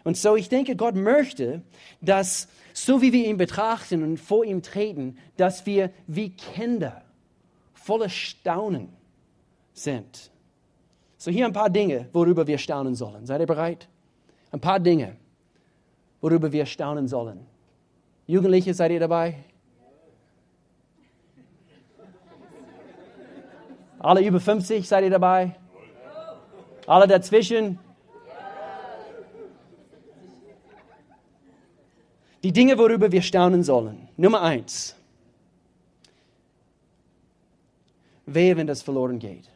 [0.05, 1.61] Und so, ich denke, Gott möchte,
[1.99, 7.01] dass, so wie wir ihn betrachten und vor ihm treten, dass wir wie Kinder
[7.73, 8.87] voller Staunen
[9.73, 10.31] sind.
[11.17, 13.25] So, hier ein paar Dinge, worüber wir staunen sollen.
[13.25, 13.89] Seid ihr bereit?
[14.53, 15.17] Ein paar Dinge,
[16.21, 17.50] worüber wir staunen sollen.
[18.31, 19.43] Jugendliche, seid ihr dabei?
[23.99, 25.57] Alle über 50, seid ihr dabei?
[26.87, 27.77] Alle dazwischen?
[32.41, 34.07] Die Dinge, worüber wir staunen sollen.
[34.15, 34.95] Nummer eins.
[38.25, 39.49] Wehe, wenn das verloren geht.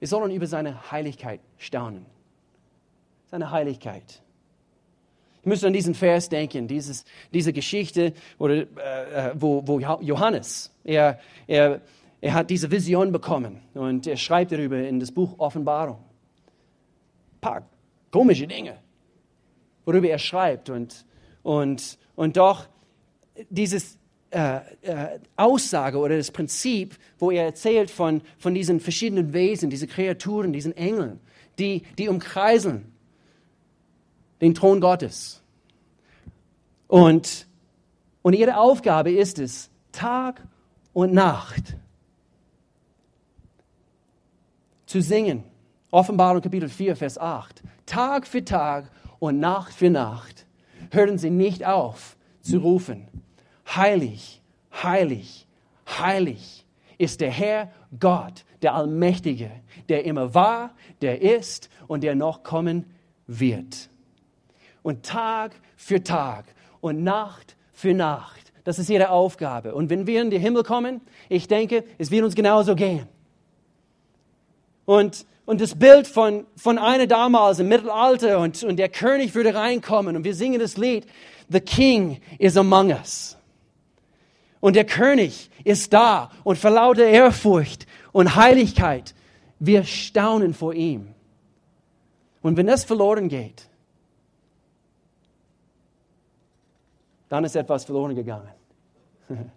[0.00, 2.04] Wir sollen über seine Heiligkeit staunen.
[3.30, 4.20] Seine Heiligkeit.
[5.46, 11.20] Müsste an diesen Vers denken, dieses, diese Geschichte, oder, äh, äh wo, wo Johannes, er,
[11.46, 11.80] er,
[12.20, 15.98] er hat diese Vision bekommen und er schreibt darüber in das Buch Offenbarung.
[17.36, 17.68] Ein paar
[18.10, 18.76] komische Dinge,
[19.84, 20.68] worüber er schreibt.
[20.68, 21.04] Und,
[21.44, 22.66] und, und doch
[23.48, 23.98] dieses
[24.30, 29.86] äh, äh, Aussage oder das Prinzip, wo er erzählt von, von diesen verschiedenen Wesen, diese
[29.86, 31.20] Kreaturen, diesen Engeln,
[31.60, 32.95] die, die umkreisen
[34.40, 35.42] den Thron Gottes.
[36.88, 37.46] Und,
[38.22, 40.42] und ihre Aufgabe ist es, Tag
[40.92, 41.76] und Nacht
[44.86, 45.44] zu singen.
[45.90, 47.62] Offenbarung Kapitel 4, Vers 8.
[47.86, 50.46] Tag für Tag und Nacht für Nacht
[50.90, 53.08] hören sie nicht auf zu rufen.
[53.74, 54.40] Heilig,
[54.82, 55.46] heilig,
[55.88, 56.66] heilig
[56.98, 59.50] ist der Herr Gott, der Allmächtige,
[59.88, 62.86] der immer war, der ist und der noch kommen
[63.26, 63.90] wird.
[64.86, 66.44] Und Tag für Tag
[66.80, 69.74] und Nacht für Nacht, das ist ihre Aufgabe.
[69.74, 73.08] Und wenn wir in den Himmel kommen, ich denke, es wird uns genauso gehen.
[74.84, 79.56] Und, und das Bild von, von einer damals im Mittelalter und, und der König würde
[79.56, 81.04] reinkommen und wir singen das Lied,
[81.48, 83.36] The King is among us.
[84.60, 89.16] Und der König ist da und vor lauter Ehrfurcht und Heiligkeit,
[89.58, 91.08] wir staunen vor ihm.
[92.40, 93.68] Und wenn das verloren geht,
[97.28, 98.50] dann ist etwas verloren gegangen.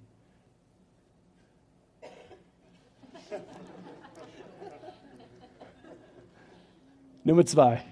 [7.24, 7.84] Nummer zwei.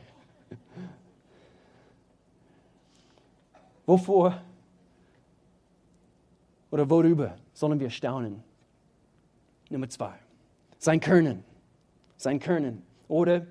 [3.85, 4.41] Wovor
[6.71, 8.43] oder worüber sollen wir staunen?
[9.69, 10.13] Nummer zwei.
[10.77, 11.43] Sein Können.
[12.17, 12.83] Sein Können.
[13.07, 13.45] Oder,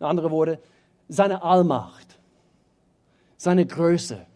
[0.00, 0.60] in andere Worte,
[1.08, 2.18] seine Allmacht.
[3.36, 4.26] Seine Größe.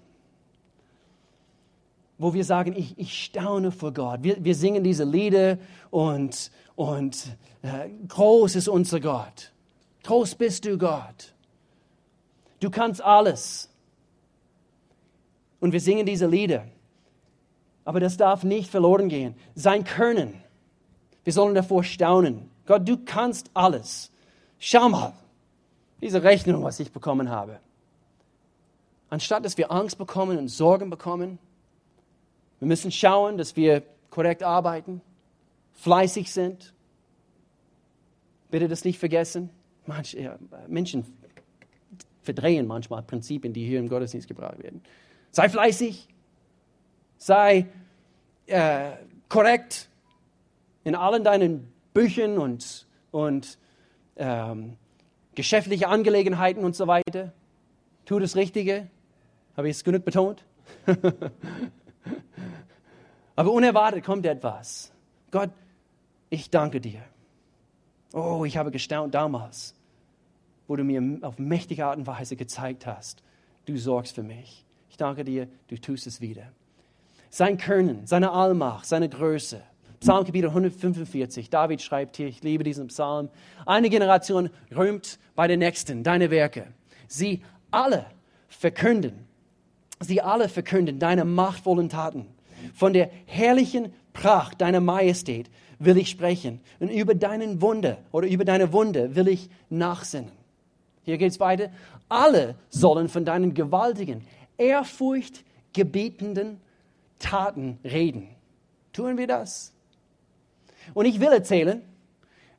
[2.23, 4.23] Wo wir sagen, ich, ich staune vor Gott.
[4.23, 5.59] Wir, wir singen diese Lieder
[5.91, 9.51] und, und äh, groß ist unser Gott.
[10.05, 11.35] Groß bist du, Gott.
[12.61, 13.69] Du kannst alles.
[15.59, 16.65] Und wir singen diese Lieder.
[17.85, 19.35] Aber das darf nicht verloren gehen.
[19.57, 20.41] Sein Können.
[21.25, 22.49] Wir sollen davor staunen.
[22.67, 24.13] Gott, du kannst alles.
[24.61, 25.13] Schau mal,
[26.01, 27.59] diese Rechnung, was ich bekommen habe.
[29.11, 31.41] Anstatt dass wir Angst bekommen und Sorgen bekommen,
[32.63, 35.01] wir müssen schauen, dass wir korrekt arbeiten,
[35.73, 36.73] fleißig sind.
[38.53, 39.51] Bitte das nicht vergessen.
[39.85, 41.05] Manch, ja, Menschen
[42.23, 44.81] verdrehen manchmal Prinzipien, die hier im Gottesdienst gebraucht werden.
[45.33, 46.07] Sei fleißig,
[47.17, 47.67] sei
[48.47, 48.93] äh,
[49.29, 49.89] korrekt
[50.85, 53.59] in allen deinen Büchern und, und
[54.15, 54.77] ähm,
[55.35, 57.33] geschäftliche Angelegenheiten und so weiter.
[58.05, 58.87] Tu das Richtige.
[59.57, 60.45] Habe ich es genug betont?
[63.37, 64.93] Aber unerwartet kommt etwas.
[65.31, 65.51] Gott,
[66.31, 67.03] ich danke dir.
[68.13, 69.75] Oh, ich habe gestaunt damals,
[70.67, 73.23] wo du mir auf mächtige Art und Weise gezeigt hast,
[73.65, 74.65] du sorgst für mich.
[74.91, 76.53] Ich danke dir, du tust es wieder.
[77.31, 79.63] Sein Können, seine Allmacht, seine Größe.
[80.01, 83.31] Psalmkapitel 145, David schreibt hier, ich liebe diesen Psalm,
[83.65, 86.67] eine Generation rühmt bei der nächsten deine Werke.
[87.07, 88.07] Sie alle
[88.49, 89.27] verkünden,
[90.01, 92.27] sie alle verkünden deine machtvollen Taten.
[92.75, 98.45] Von der herrlichen Pracht deiner Majestät will ich sprechen und über deinen Wunder oder über
[98.45, 100.31] deine Wunde will ich nachsinnen.
[101.05, 101.71] Hier geht es weiter.
[102.09, 104.25] Alle sollen von deinen gewaltigen,
[104.59, 106.61] ehrfurchtgebietenden
[107.19, 108.29] Taten reden.
[108.93, 109.73] Tun wir das?
[110.95, 111.83] Und ich will erzählen,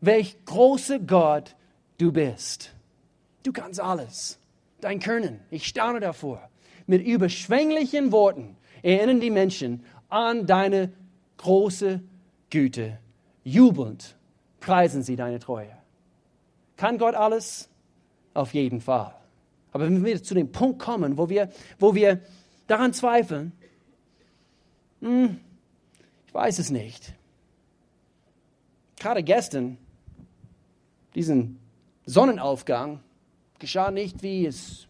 [0.01, 1.55] welch großer Gott
[1.97, 2.73] du bist.
[3.43, 4.39] Du kannst alles.
[4.81, 6.49] Dein Können, ich staune davor.
[6.87, 10.93] Mit überschwänglichen Worten erinnern die Menschen an deine
[11.37, 12.01] große
[12.49, 12.99] Güte.
[13.43, 14.15] Jubelnd
[14.59, 15.75] preisen sie deine Treue.
[16.77, 17.67] Kann Gott alles?
[18.33, 19.15] Auf jeden Fall.
[19.71, 21.49] Aber wenn wir zu dem Punkt kommen, wo wir,
[21.79, 22.21] wo wir
[22.67, 23.51] daran zweifeln,
[25.01, 25.39] hm,
[26.27, 27.13] ich weiß es nicht.
[28.95, 29.77] Gerade gestern,
[31.15, 31.59] diesen
[32.05, 32.99] Sonnenaufgang,
[33.57, 34.87] geschah nicht, wie es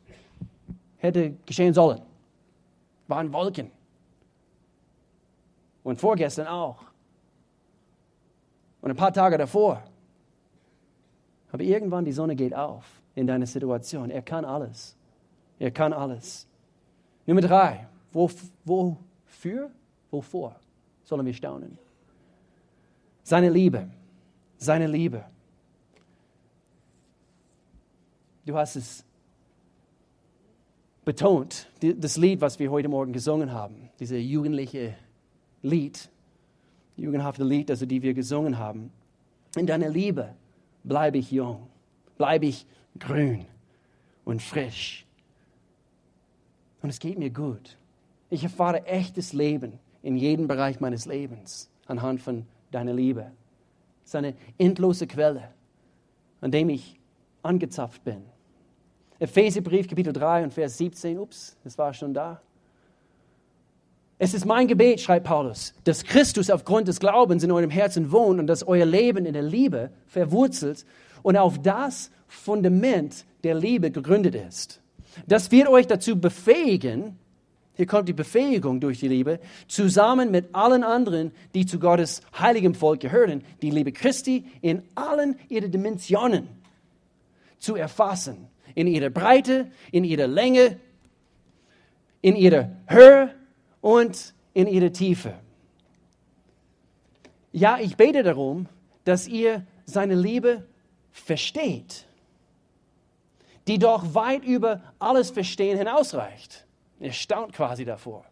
[0.97, 2.01] hätte geschehen sollen.
[3.07, 3.71] Waren Wolken.
[5.83, 6.83] Und vorgestern auch.
[8.81, 9.83] Und ein paar Tage davor.
[11.51, 14.09] Aber irgendwann die Sonne geht auf in deiner Situation.
[14.09, 14.95] Er kann alles.
[15.59, 16.47] Er kann alles.
[17.25, 17.87] Nummer drei.
[18.11, 18.29] Wo,
[18.65, 19.71] wofür?
[20.11, 20.55] Wovor
[21.03, 21.77] sollen wir staunen?
[23.23, 23.89] Seine Liebe.
[24.57, 25.23] Seine Liebe.
[28.45, 29.05] Du hast es
[31.05, 34.95] betont, das Lied, was wir heute Morgen gesungen haben, diese jugendliche
[35.63, 36.09] Lied,
[36.97, 38.91] jugendhafte Lied, also die wir gesungen haben.
[39.55, 40.35] In deiner Liebe
[40.83, 41.67] bleibe ich jung,
[42.17, 42.67] bleibe ich
[42.99, 43.45] grün
[44.25, 45.05] und frisch.
[46.81, 47.77] Und es geht mir gut.
[48.29, 53.31] Ich erfahre echtes Leben in jedem Bereich meines Lebens anhand von deiner Liebe.
[54.03, 55.49] Es ist eine endlose Quelle,
[56.41, 56.99] an dem ich
[57.41, 58.23] angezapft bin.
[59.19, 62.41] Epheserbrief, Kapitel 3 und Vers 17, ups, das war schon da.
[64.23, 68.39] Es ist mein Gebet, schreibt Paulus, dass Christus aufgrund des Glaubens in eurem Herzen wohnt
[68.39, 70.85] und dass euer Leben in der Liebe verwurzelt
[71.23, 74.79] und auf das Fundament der Liebe gegründet ist.
[75.27, 77.19] Das wird euch dazu befähigen,
[77.75, 82.75] hier kommt die Befähigung durch die Liebe, zusammen mit allen anderen, die zu Gottes heiligem
[82.75, 86.47] Volk gehören, die Liebe Christi in allen ihren Dimensionen
[87.59, 88.47] zu erfassen.
[88.73, 90.77] In ihrer Breite, in ihrer Länge,
[92.21, 93.35] in ihrer Höhe
[93.83, 95.33] und in ihrer Tiefe.
[97.51, 98.67] Ja, ich bete darum,
[99.03, 100.65] dass ihr seine Liebe
[101.11, 102.05] versteht,
[103.67, 106.65] die doch weit über alles Verstehen hinausreicht.
[106.99, 108.25] Er staunt quasi davor.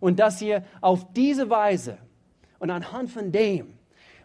[0.00, 1.98] Und dass ihr auf diese Weise
[2.58, 3.74] und anhand von dem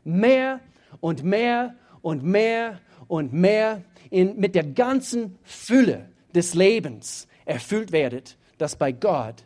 [0.03, 0.59] mehr
[0.99, 8.38] und mehr und mehr und mehr in, mit der ganzen Fülle des Lebens erfüllt werdet,
[8.57, 9.43] das bei Gott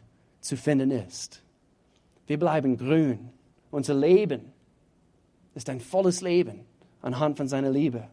[0.48, 1.44] zu finden ist.
[2.26, 3.30] Wir bleiben grün.
[3.70, 4.54] Unser Leben
[5.56, 6.62] ist ein volles Leben
[7.02, 8.08] anhand von seiner Liebe.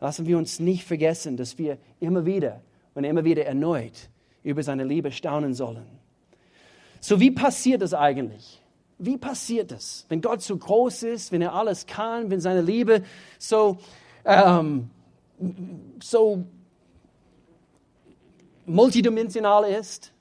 [0.00, 2.62] Lassen wir uns nicht vergessen, dass wir immer wieder
[2.94, 4.08] und immer wieder erneut
[4.42, 5.86] über seine Liebe staunen sollen.
[7.00, 8.62] So, wie passiert das eigentlich?
[8.98, 13.02] Wie passiert das, wenn Gott so groß ist, wenn er alles kann, wenn seine Liebe
[13.38, 13.78] so,
[14.24, 14.88] ähm,
[16.02, 16.44] so
[18.64, 20.13] multidimensional ist?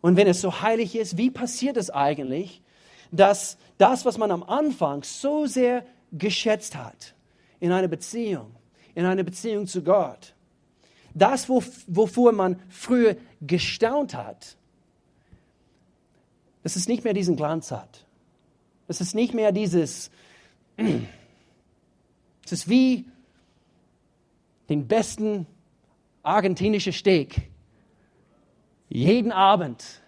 [0.00, 2.62] Und wenn es so heilig ist, wie passiert es eigentlich,
[3.10, 7.14] dass das, was man am Anfang so sehr geschätzt hat,
[7.60, 8.54] in einer Beziehung,
[8.94, 10.34] in einer Beziehung zu Gott,
[11.14, 14.56] das, wovor man früher gestaunt hat,
[16.62, 18.04] dass es nicht mehr diesen Glanz hat.
[18.86, 20.10] Es ist nicht mehr dieses,
[20.76, 23.06] es ist wie
[24.68, 25.46] den besten
[26.22, 27.50] argentinischen Steak
[28.88, 30.00] jeden Abend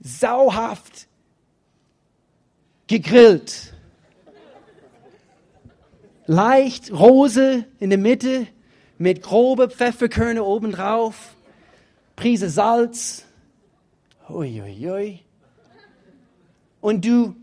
[0.00, 1.08] sauhaft
[2.86, 3.72] gegrillt.
[6.26, 8.46] Leicht Rose in der Mitte
[8.98, 11.36] mit grobe Pfefferkörner obendrauf,
[12.16, 13.26] Prise Salz.
[14.28, 15.20] Uiuiui.
[16.80, 17.34] Und du,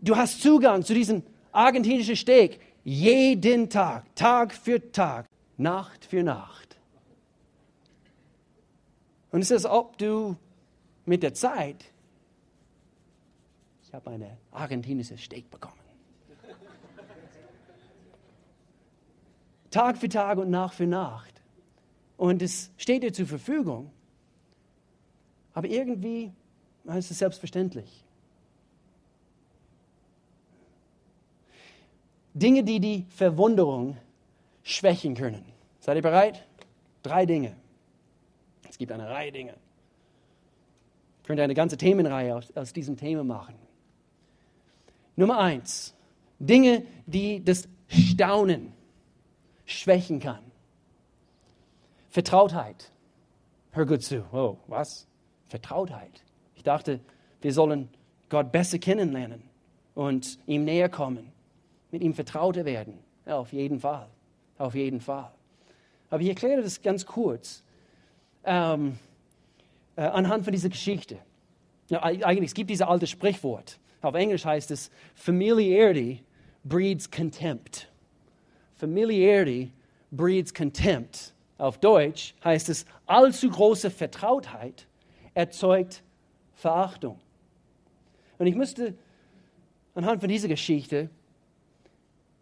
[0.00, 1.22] du hast Zugang zu diesem
[1.52, 6.65] argentinischen Steak jeden Tag, Tag für Tag, Nacht für Nacht.
[9.36, 10.34] Und es ist, ob du
[11.04, 11.84] mit der Zeit,
[13.82, 15.78] ich habe eine argentinische Steak bekommen.
[19.70, 21.42] Tag für Tag und Nacht für Nacht.
[22.16, 23.90] Und es steht dir zur Verfügung.
[25.52, 26.32] Aber irgendwie
[26.86, 28.06] ist es selbstverständlich.
[32.32, 33.98] Dinge, die die Verwunderung
[34.62, 35.44] schwächen können.
[35.80, 36.42] Seid ihr bereit?
[37.02, 37.54] Drei Dinge.
[38.76, 39.54] Es gibt eine Reihe Dinge.
[41.22, 43.54] Ich könnte eine ganze Themenreihe aus, aus diesem Thema machen.
[45.16, 45.94] Nummer eins.
[46.38, 48.74] Dinge, die das Staunen
[49.64, 50.44] schwächen kann.
[52.10, 52.92] Vertrautheit.
[53.70, 54.26] Hör gut zu.
[54.30, 55.08] Oh, was?
[55.48, 56.22] Vertrautheit.
[56.54, 57.00] Ich dachte,
[57.40, 57.88] wir sollen
[58.28, 59.42] Gott besser kennenlernen
[59.94, 61.32] und ihm näher kommen
[61.92, 62.98] mit ihm vertrauter werden.
[63.24, 64.10] Ja, auf jeden Fall.
[64.58, 65.32] Auf jeden Fall.
[66.10, 67.62] Aber ich erkläre das ganz kurz
[68.46, 68.98] ähm,
[69.96, 71.18] äh, anhand von dieser Geschichte.
[71.88, 73.78] Ja, eigentlich, es gibt dieses alte Sprichwort.
[74.02, 76.22] Auf Englisch heißt es, Familiarity
[76.64, 77.88] breeds contempt.
[78.76, 79.70] Familiarity
[80.10, 81.32] breeds contempt.
[81.58, 84.86] Auf Deutsch heißt es, allzu große Vertrautheit
[85.34, 86.02] erzeugt
[86.54, 87.18] Verachtung.
[88.38, 88.94] Und ich müsste
[89.94, 91.08] anhand von dieser Geschichte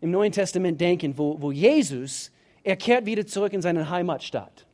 [0.00, 2.30] im Neuen Testament denken, wo, wo Jesus,
[2.62, 4.66] er kehrt wieder zurück in seine Heimatstadt.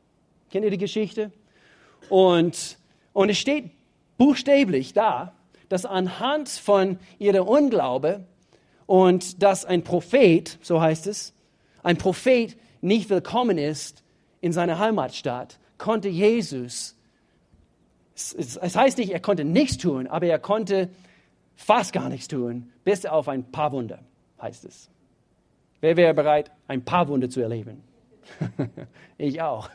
[0.51, 1.31] Kennt ihr die Geschichte?
[2.09, 2.77] Und,
[3.13, 3.71] und es steht
[4.17, 5.33] buchstäblich da,
[5.69, 8.25] dass anhand von ihrem Unglaube
[8.85, 11.33] und dass ein Prophet, so heißt es,
[11.83, 14.03] ein Prophet nicht willkommen ist
[14.41, 16.97] in seiner Heimatstadt, konnte Jesus,
[18.13, 20.89] es heißt nicht, er konnte nichts tun, aber er konnte
[21.55, 23.99] fast gar nichts tun, bis auf ein paar Wunder,
[24.41, 24.89] heißt es.
[25.79, 27.81] Wer wäre bereit, ein paar Wunder zu erleben?
[29.17, 29.69] ich auch.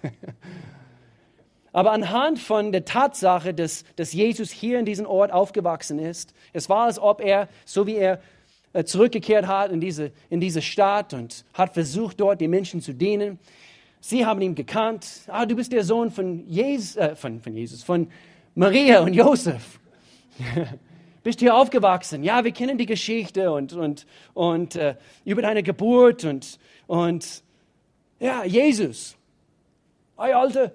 [1.73, 6.69] Aber anhand von der Tatsache, dass, dass Jesus hier in diesem Ort aufgewachsen ist, es
[6.71, 8.21] war, als ob er, so wie er
[8.73, 12.95] äh, zurückgekehrt hat in diese, in diese Stadt und hat versucht, dort den Menschen zu
[12.95, 13.39] dienen.
[14.01, 15.07] Sie haben ihn gekannt.
[15.27, 18.09] Ah, du bist der Sohn von Jesus, äh, von, von Jesus, von
[18.55, 19.81] Maria und Josef.
[21.27, 22.23] bist hier aufgewachsen.
[22.23, 24.95] Ja, wir kennen die Geschichte und, und, und äh,
[25.25, 27.43] über deine Geburt und, und
[28.19, 29.17] ja, Jesus.
[30.17, 30.75] Ei, Alte.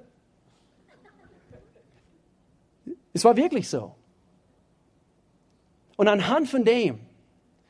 [3.14, 3.96] Es war wirklich so.
[5.98, 7.00] Und anhand von dem,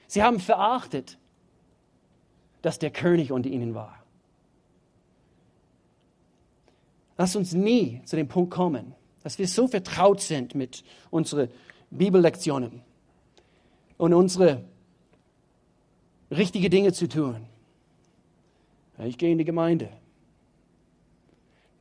[0.07, 1.17] sie haben verachtet,
[2.61, 4.03] dass der König unter ihnen war.
[7.17, 11.49] Lass uns nie zu dem Punkt kommen, dass wir so vertraut sind mit unseren
[11.89, 12.81] Bibellektionen
[13.97, 14.63] und unsere
[16.31, 17.45] richtige Dinge zu tun.
[19.05, 19.89] Ich gehe in die Gemeinde.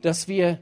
[0.01, 0.59] Dass wir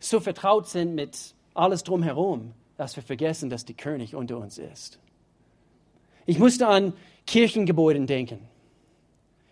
[0.00, 4.98] so vertraut sind mit alles drumherum, dass wir vergessen, dass der König unter uns ist.
[6.26, 6.92] Ich musste an
[7.26, 8.40] Kirchengebäuden denken.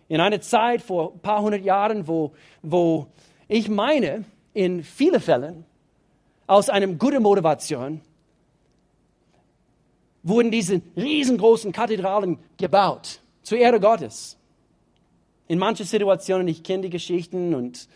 [0.07, 3.07] In einer Zeit vor ein paar hundert Jahren, wo, wo
[3.47, 5.65] ich meine, in vielen Fällen
[6.47, 8.01] aus einer guten Motivation
[10.23, 14.37] wurden diese riesengroßen Kathedralen gebaut zur Ehre Gottes.
[15.47, 17.87] In manchen Situationen, ich kenne die Geschichten und,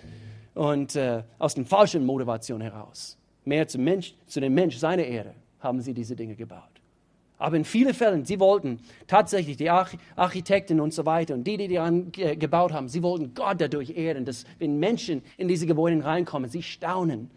[0.53, 3.17] und äh, aus den falschen Motivationen heraus.
[3.45, 6.79] Mehr zum Mensch, zu dem Mensch, seiner Ehre, haben sie diese Dinge gebaut.
[7.39, 11.69] Aber in vielen Fällen, sie wollten tatsächlich, die Architekten und so weiter und die, die
[11.69, 16.49] daran gebaut haben, sie wollten Gott dadurch ehren, dass wenn Menschen in diese Gebäude reinkommen,
[16.49, 17.31] sie staunen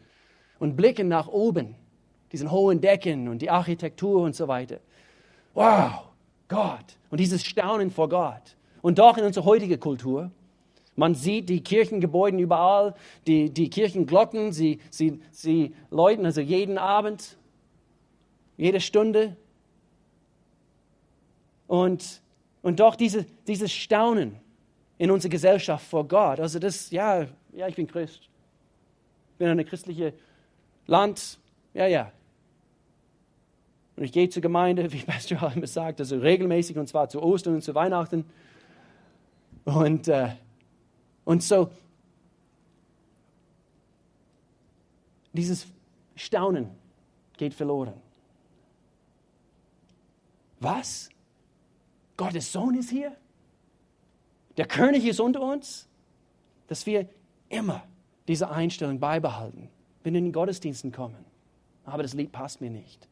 [0.58, 1.76] und blicken nach oben
[2.32, 4.80] diesen hohen Decken und die Architektur und so weiter.
[5.54, 6.08] Wow,
[6.48, 6.96] Gott.
[7.10, 8.56] Und dieses Staunen vor Gott.
[8.82, 10.30] Und doch in unserer heutigen Kultur,
[10.94, 12.94] man sieht die Kirchengebäude überall,
[13.26, 17.38] die, die Kirchenglocken, sie, sie, sie läuten also jeden Abend,
[18.58, 19.36] jede Stunde.
[21.66, 22.20] Und,
[22.60, 24.36] und doch diese, dieses Staunen
[24.98, 26.40] in unserer Gesellschaft vor Gott.
[26.40, 28.28] Also das, ja, ja, ich bin Christ.
[29.32, 30.12] Ich bin eine christliche
[30.86, 31.38] Land.
[31.72, 32.12] Ja, ja,
[33.96, 37.54] und ich gehe zur Gemeinde, wie Pastor immer sagt, also regelmäßig und zwar zu Ostern
[37.54, 38.24] und zu Weihnachten.
[39.64, 40.36] Und, äh,
[41.24, 41.70] und so,
[45.32, 45.66] dieses
[46.16, 46.70] Staunen
[47.36, 47.94] geht verloren.
[50.60, 51.08] Was?
[52.16, 53.16] Gottes Sohn ist hier?
[54.56, 55.88] Der König ist unter uns?
[56.68, 57.08] Dass wir
[57.48, 57.82] immer
[58.28, 59.68] diese Einstellung beibehalten,
[60.02, 61.24] wenn wir in den Gottesdiensten kommen.
[61.84, 63.08] Aber das Lied passt mir nicht.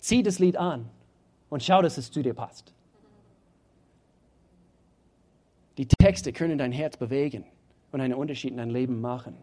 [0.00, 0.88] Zieh das Lied an
[1.50, 2.72] und schau, dass es zu dir passt.
[5.78, 7.44] Die Texte können dein Herz bewegen
[7.92, 9.36] und einen Unterschied in dein Leben machen.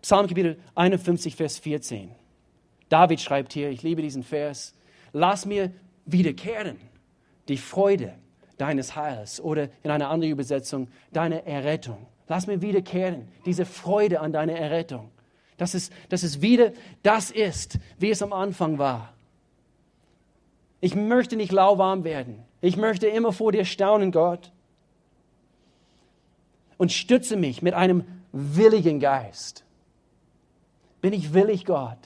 [0.00, 2.10] Psalm Kapitel 51, Vers 14.
[2.88, 4.74] David schreibt hier, ich liebe diesen Vers,
[5.12, 5.72] lass mir
[6.06, 6.78] wiederkehren
[7.48, 8.14] die Freude
[8.56, 12.06] deines Heils oder in einer anderen Übersetzung deine Errettung.
[12.28, 15.10] Lass mir wiederkehren diese Freude an deiner Errettung.
[15.58, 19.12] Dass es, dass es wieder das ist, wie es am Anfang war.
[20.80, 22.42] Ich möchte nicht lauwarm werden.
[22.60, 24.52] Ich möchte immer vor dir staunen, Gott.
[26.76, 29.64] Und stütze mich mit einem willigen Geist.
[31.00, 31.98] Bin ich willig, Gott?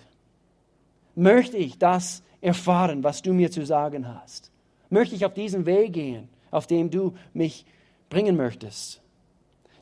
[1.14, 4.50] Möchte ich das erfahren, was du mir zu sagen hast?
[4.90, 7.66] Möchte ich auf diesen Weg gehen, auf dem du mich
[8.08, 9.00] bringen möchtest?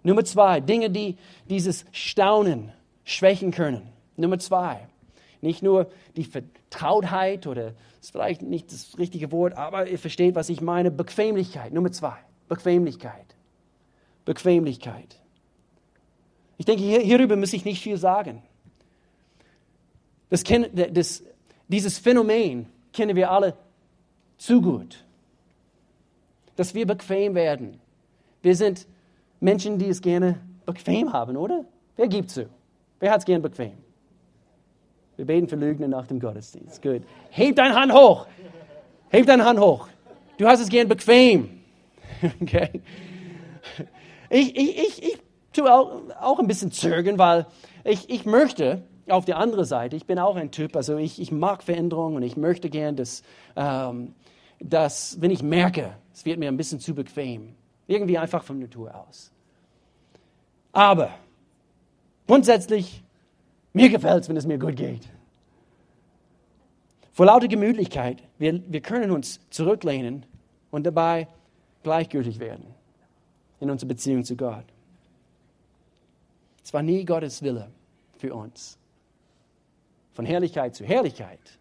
[0.03, 1.17] Nummer zwei, Dinge, die
[1.49, 2.73] dieses Staunen
[3.05, 3.89] schwächen können.
[4.17, 4.89] Nummer zwei,
[5.43, 10.49] nicht nur die Vertrautheit oder ist vielleicht nicht das richtige Wort, aber ihr versteht, was
[10.49, 10.91] ich meine.
[10.91, 11.73] Bequemlichkeit.
[11.73, 12.17] Nummer zwei,
[12.49, 13.27] Bequemlichkeit.
[14.25, 15.21] Bequemlichkeit.
[16.59, 18.43] Ich denke, hier, hierüber muss ich nicht viel sagen.
[20.31, 21.25] Das, das,
[21.69, 23.57] dieses Phänomen kennen wir alle
[24.39, 25.05] zu gut,
[26.57, 27.81] dass wir bequem werden.
[28.43, 28.87] Wir sind
[29.41, 31.65] Menschen, die es gerne bequem haben, oder?
[31.97, 32.49] Wer gibt zu?
[33.01, 33.73] Wer hat es gern bequem?
[35.17, 36.83] Wir beten für Lügner nach dem Gottesdienst.
[36.83, 37.03] Gut.
[37.31, 38.27] Heb deine Hand hoch.
[39.11, 39.89] Heb deine Hand hoch.
[40.39, 41.49] Du hast es gern bequem.
[42.41, 42.81] Okay.
[44.31, 45.19] Ich, ich, ich, ich
[45.53, 47.47] tue auch, auch ein bisschen zögern, weil
[47.85, 51.33] ich, ich möchte, auf der anderen Seite, ich bin auch ein Typ, also ich, ich
[51.33, 53.23] mag Veränderungen und ich möchte gern, dass,
[53.57, 54.15] ähm,
[54.61, 57.55] dass, wenn ich merke, es wird mir ein bisschen zu bequem,
[57.87, 59.33] irgendwie einfach von Natur aus.
[60.73, 61.11] Aber
[62.27, 63.02] grundsätzlich,
[63.73, 65.09] mir gefällt es, wenn es mir gut geht.
[67.13, 70.25] Vor lauter Gemütlichkeit, wir, wir können uns zurücklehnen
[70.71, 71.29] und dabei
[71.83, 72.67] gleichgültig werden
[73.61, 74.65] in unserer Beziehung zu Gott.
[76.65, 77.71] Es war nie Gottes Wille
[78.19, 78.79] für uns.
[80.15, 81.59] Von Herrlichkeit zu Herrlichkeit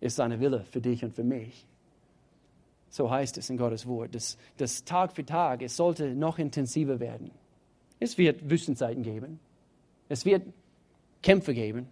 [0.00, 1.66] ist seine Wille für dich und für mich.
[2.90, 4.14] So heißt es in Gottes Wort.
[4.14, 7.30] dass, dass Tag für Tag, es sollte noch intensiver werden.
[8.00, 9.38] Es wird Wüstenzeiten geben.
[10.08, 10.42] Es wird
[11.22, 11.88] Kämpfe geben.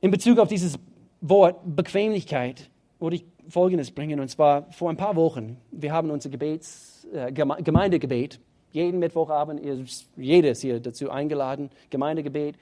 [0.00, 0.78] In Bezug auf dieses
[1.20, 4.20] Wort Bequemlichkeit würde ich Folgendes bringen.
[4.20, 5.56] Und zwar vor ein paar Wochen.
[5.70, 8.40] Wir haben unser Gebets, äh, Gemeindegebet
[8.72, 9.60] jeden Mittwochabend,
[10.16, 12.56] jedes hier dazu eingeladen, Gemeindegebet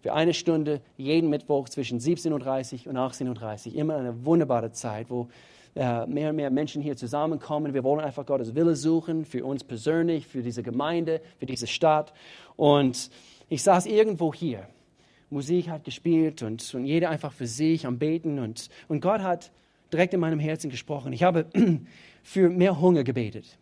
[0.00, 3.74] für eine Stunde, jeden Mittwoch zwischen 17.30 Uhr und 18.30 Uhr.
[3.76, 5.28] Immer eine wunderbare Zeit, wo
[5.74, 7.74] äh, mehr und mehr Menschen hier zusammenkommen.
[7.74, 12.12] Wir wollen einfach Gottes Wille suchen, für uns persönlich, für diese Gemeinde, für diese Stadt.
[12.56, 13.10] Und
[13.48, 14.66] ich saß irgendwo hier.
[15.30, 18.38] Musik hat gespielt und, und jeder einfach für sich am Beten.
[18.38, 19.52] Und, und Gott hat
[19.92, 21.12] direkt in meinem Herzen gesprochen.
[21.12, 21.46] Ich habe
[22.22, 23.58] für mehr Hunger gebetet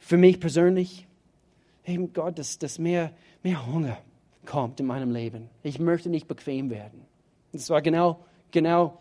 [0.00, 1.06] für mich persönlich,
[1.86, 3.12] eben Gott, dass, dass mehr,
[3.44, 3.98] mehr Hunger
[4.44, 5.48] kommt in meinem Leben.
[5.62, 7.02] Ich möchte nicht bequem werden.
[7.52, 8.98] Das war genau, genau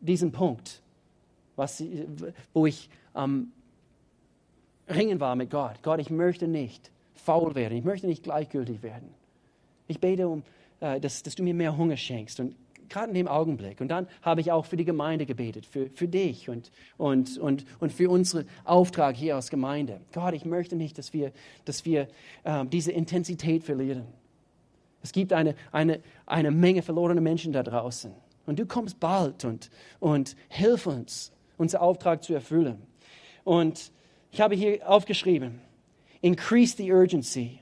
[0.00, 0.80] diesen Punkt,
[1.56, 1.82] was,
[2.52, 3.52] wo ich am
[4.88, 5.82] Ringen war mit Gott.
[5.82, 7.76] Gott, ich möchte nicht faul werden.
[7.76, 9.08] Ich möchte nicht gleichgültig werden.
[9.88, 10.42] Ich bete um,
[10.80, 12.38] äh, dass, dass du mir mehr Hunger schenkst.
[12.38, 12.54] Und
[12.88, 13.80] gerade in dem Augenblick.
[13.80, 17.64] Und dann habe ich auch für die Gemeinde gebetet, für, für dich und, und, und,
[17.80, 20.00] und für unseren Auftrag hier als Gemeinde.
[20.12, 21.32] Gott, ich möchte nicht, dass wir,
[21.64, 22.08] dass wir
[22.44, 24.04] ähm, diese Intensität verlieren.
[25.02, 28.12] Es gibt eine, eine, eine Menge verlorener Menschen da draußen.
[28.46, 32.82] Und du kommst bald und, und hilf uns, unseren Auftrag zu erfüllen.
[33.44, 33.92] Und
[34.32, 35.60] ich habe hier aufgeschrieben,
[36.20, 37.60] increase the urgency.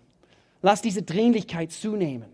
[0.62, 2.30] Lass diese Dringlichkeit zunehmen.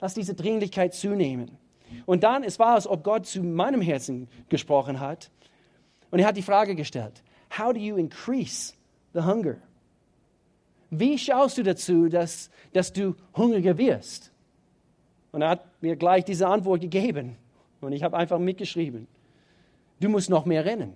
[0.00, 1.58] Lass diese Dringlichkeit zunehmen.
[2.06, 5.30] Und dann, es war, als ob Gott zu meinem Herzen gesprochen hat.
[6.10, 7.22] Und er hat die Frage gestellt,
[7.56, 8.74] how do you increase
[9.12, 9.56] the hunger?
[10.90, 14.32] Wie schaust du dazu, dass, dass du hungriger wirst?
[15.30, 17.36] Und er hat mir gleich diese Antwort gegeben.
[17.80, 19.06] Und ich habe einfach mitgeschrieben,
[20.02, 20.94] du musst noch mehr rennen.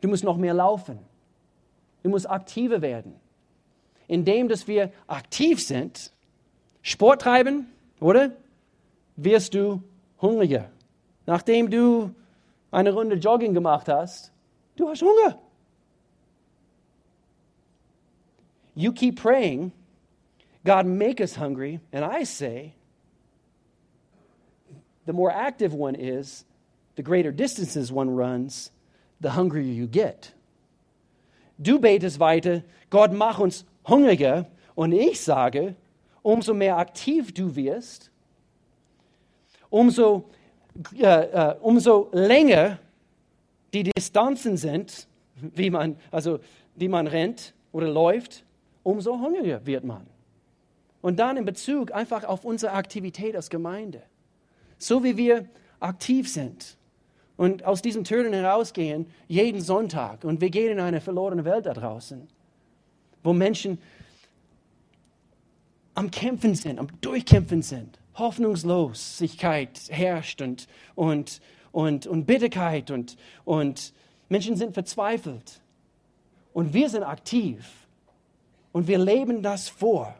[0.00, 0.98] Du musst noch mehr laufen.
[2.02, 3.14] Du musst aktiver werden.
[4.06, 6.12] Indem, dass wir aktiv sind,
[6.82, 7.66] Sport treiben,
[8.00, 8.32] oder?
[9.16, 9.82] wirst du
[10.20, 10.70] hungriger.
[11.26, 12.14] Nachdem du
[12.70, 14.32] eine Runde Jogging gemacht hast,
[14.76, 15.38] du hast Hunger.
[18.74, 19.70] You keep praying,
[20.64, 22.74] God make us hungry, and I say,
[25.06, 26.44] the more active one is,
[26.96, 28.70] the greater distances one runs,
[29.20, 30.32] the hungrier you get.
[31.60, 35.76] Du betest weiter, Gott mach uns hungriger, und ich sage,
[36.22, 38.10] umso mehr aktiv du wirst,
[39.70, 40.24] umso,
[40.98, 42.78] äh, äh, umso länger
[43.72, 46.40] die Distanzen sind, wie man, also
[46.74, 48.44] die man rennt oder läuft,
[48.82, 50.06] umso hungriger wird man.
[51.02, 54.02] Und dann in Bezug einfach auf unsere Aktivität als Gemeinde.
[54.78, 56.76] So wie wir aktiv sind
[57.36, 60.24] und aus diesen Türen herausgehen, jeden Sonntag.
[60.24, 62.28] Und wir gehen in eine verlorene Welt da draußen,
[63.22, 63.78] wo Menschen
[65.94, 67.98] am Kämpfen sind, am Durchkämpfen sind.
[68.16, 71.40] Hoffnungslosigkeit herrscht und, und,
[71.72, 73.92] und, und Bitterkeit und, und
[74.28, 75.60] Menschen sind verzweifelt.
[76.52, 77.88] Und wir sind aktiv
[78.70, 80.14] und wir leben das vor,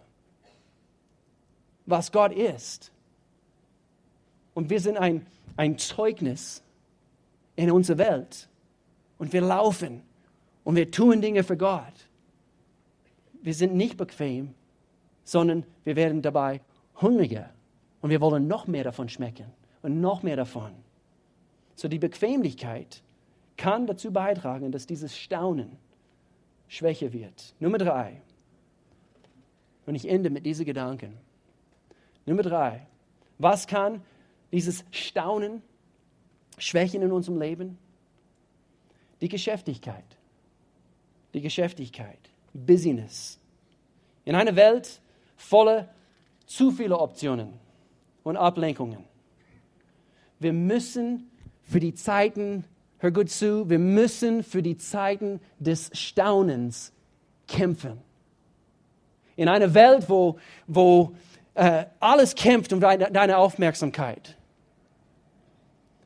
[1.87, 2.91] was Gott ist.
[4.55, 6.64] Und wir sind ein, ein Zeugnis
[7.57, 8.49] in unserer Welt.
[9.19, 10.03] Und wir laufen
[10.65, 12.09] und wir tun Dinge für Gott.
[13.43, 14.55] Wir sind nicht bequem,
[15.25, 16.61] sondern wir werden dabei
[17.01, 17.51] hungriger.
[18.01, 19.47] Und wir wollen noch mehr davon schmecken
[19.83, 20.73] und noch mehr davon.
[21.75, 23.03] So die Bequemlichkeit
[23.57, 25.79] kann dazu beitragen, dass dieses Staunen
[26.69, 27.55] schwächer wird.
[27.61, 28.21] Nummer drei.
[29.87, 31.15] Und ich ende mit diesen Gedanken.
[32.27, 32.87] Nummer drei.
[33.39, 34.03] Was kann
[34.53, 35.63] dieses Staunen
[36.59, 37.79] schwächen in unserem Leben?
[39.21, 40.05] Die Geschäftigkeit.
[41.33, 42.19] Die Geschäftigkeit.
[42.53, 43.39] Business.
[44.25, 45.01] In einer Welt
[45.37, 45.89] voller
[46.47, 47.55] zu viele Optionen
[48.23, 49.05] und Ablenkungen.
[50.39, 51.31] Wir müssen
[51.63, 52.65] für die Zeiten,
[52.99, 56.93] hör gut zu, wir müssen für die Zeiten des Staunens
[57.49, 58.01] kämpfen.
[59.37, 61.15] In einer Welt, wo, wo
[61.55, 64.37] äh, alles kämpft um deine, deine Aufmerksamkeit.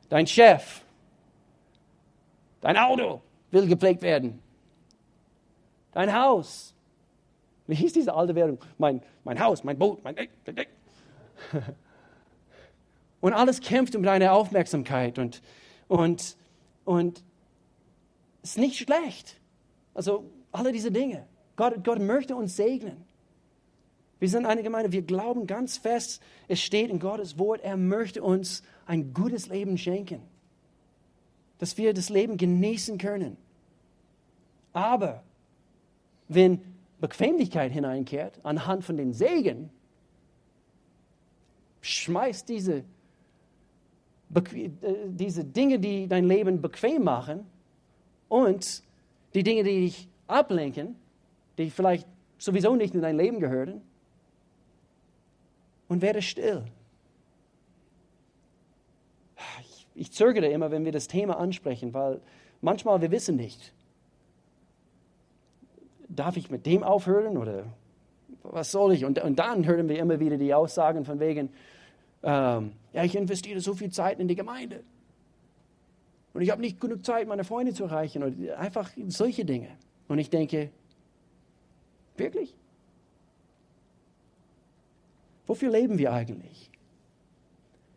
[0.09, 0.81] Dein Chef,
[2.61, 4.41] dein Auto will gepflegt werden.
[5.91, 6.73] Dein Haus.
[7.67, 8.59] Wie hieß diese alte Währung?
[8.77, 10.15] Mein, mein Haus, mein Boot, mein.
[13.21, 15.41] Und alles kämpft um deine Aufmerksamkeit und,
[15.89, 16.37] und,
[16.85, 17.21] und
[18.43, 19.35] ist nicht schlecht.
[19.93, 21.27] Also alle diese Dinge.
[21.57, 23.05] Gott, Gott möchte uns segnen.
[24.19, 28.21] Wir sind eine Gemeinde, wir glauben ganz fest, es steht in Gottes Wort, er möchte
[28.21, 30.21] uns ein gutes Leben schenken.
[31.57, 33.37] Dass wir das Leben genießen können.
[34.73, 35.23] Aber
[36.27, 36.61] wenn
[36.99, 39.69] Bequemlichkeit hineinkehrt, anhand von den Segen,
[41.81, 42.83] schmeißt diese
[44.35, 44.69] äh,
[45.07, 47.45] diese Dinge, die dein Leben bequem machen
[48.27, 48.83] und
[49.33, 50.95] die Dinge, die dich ablenken,
[51.57, 52.07] die vielleicht
[52.37, 53.81] sowieso nicht in dein Leben gehören,
[55.89, 56.63] und werde still.
[59.61, 62.21] Ich, ich zögere immer, wenn wir das Thema ansprechen, weil
[62.61, 63.73] manchmal wir wissen nicht,
[66.07, 67.65] darf ich mit dem aufhören oder
[68.43, 69.03] was soll ich?
[69.05, 71.49] Und, und dann hören wir immer wieder die Aussagen von wegen,
[72.23, 74.83] ähm, ja, ich investiere so viel Zeit in die Gemeinde.
[76.33, 78.23] Und ich habe nicht genug Zeit, meine Freunde zu erreichen.
[78.23, 79.69] Und einfach solche Dinge.
[80.07, 80.69] Und ich denke,
[82.17, 82.55] wirklich?
[85.49, 86.69] Wofür leben wir eigentlich?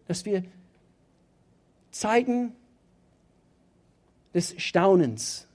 [0.07, 0.43] Dass wir
[1.91, 2.57] Zeiten
[4.33, 5.47] des Staunens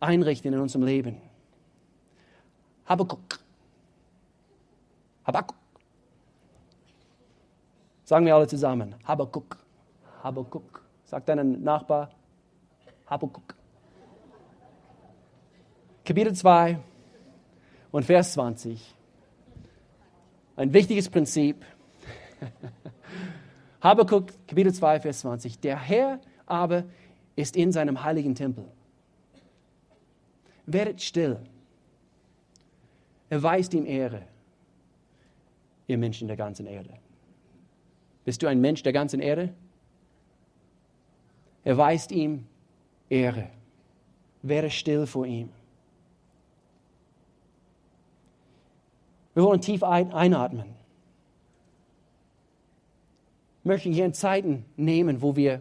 [0.00, 1.20] einrichten in unserem Leben.
[2.86, 3.38] Habakuk.
[5.26, 5.58] Habakuk.
[8.04, 8.94] Sagen wir alle zusammen.
[9.04, 9.58] Habakuk.
[10.22, 10.82] Habakuk.
[11.04, 12.12] Sag deinen Nachbar.
[13.04, 13.54] Habakuk.
[16.02, 16.78] Kapitel 2
[17.92, 18.95] und Vers 20.
[20.56, 21.64] Ein wichtiges Prinzip.
[23.82, 25.60] Habakuk, Kapitel 2, Vers 20.
[25.60, 26.84] Der Herr aber
[27.36, 28.64] ist in seinem heiligen Tempel.
[30.64, 31.38] Werdet still.
[33.28, 34.22] Erweist ihm Ehre,
[35.88, 36.90] ihr Menschen der ganzen Erde.
[38.24, 39.52] Bist du ein Mensch der ganzen Erde?
[41.64, 42.46] Erweist ihm
[43.08, 43.50] Ehre.
[44.42, 45.50] Wäre still vor ihm.
[49.36, 50.64] Wir wollen tief ein, einatmen.
[53.62, 55.60] Wir möchten hier in Zeiten nehmen, wo wir,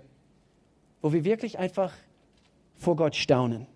[1.01, 1.91] wo wir wirklich einfach
[2.78, 3.67] vor Gott staunen.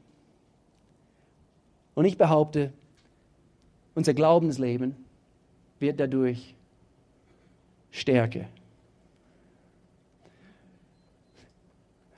[1.96, 2.72] Und ich behaupte,
[3.94, 4.96] unser Glaubensleben
[5.80, 6.56] wird dadurch
[7.92, 8.46] stärker.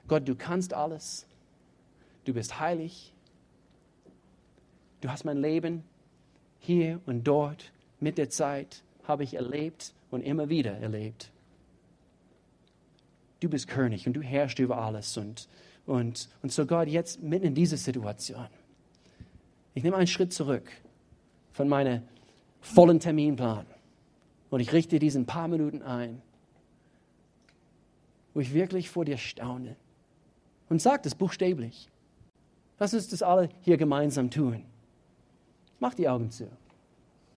[0.06, 1.26] Gott, du kannst alles.
[2.26, 3.12] Du bist heilig.
[5.00, 5.82] Du hast mein Leben
[6.62, 11.30] hier und dort mit der Zeit habe ich erlebt und immer wieder erlebt.
[13.40, 15.16] Du bist König und du herrschst über alles.
[15.16, 15.48] Und,
[15.86, 18.46] und, und so Gott, jetzt mitten in dieser Situation.
[19.74, 20.70] Ich nehme einen Schritt zurück
[21.52, 22.02] von meinem
[22.60, 23.66] vollen Terminplan
[24.50, 26.22] und ich richte diesen paar Minuten ein,
[28.34, 29.76] wo ich wirklich vor dir staune
[30.68, 31.88] und sagt es buchstäblich.
[32.78, 34.64] Lass uns das alle hier gemeinsam tun.
[35.82, 36.48] Mach die Augen zu.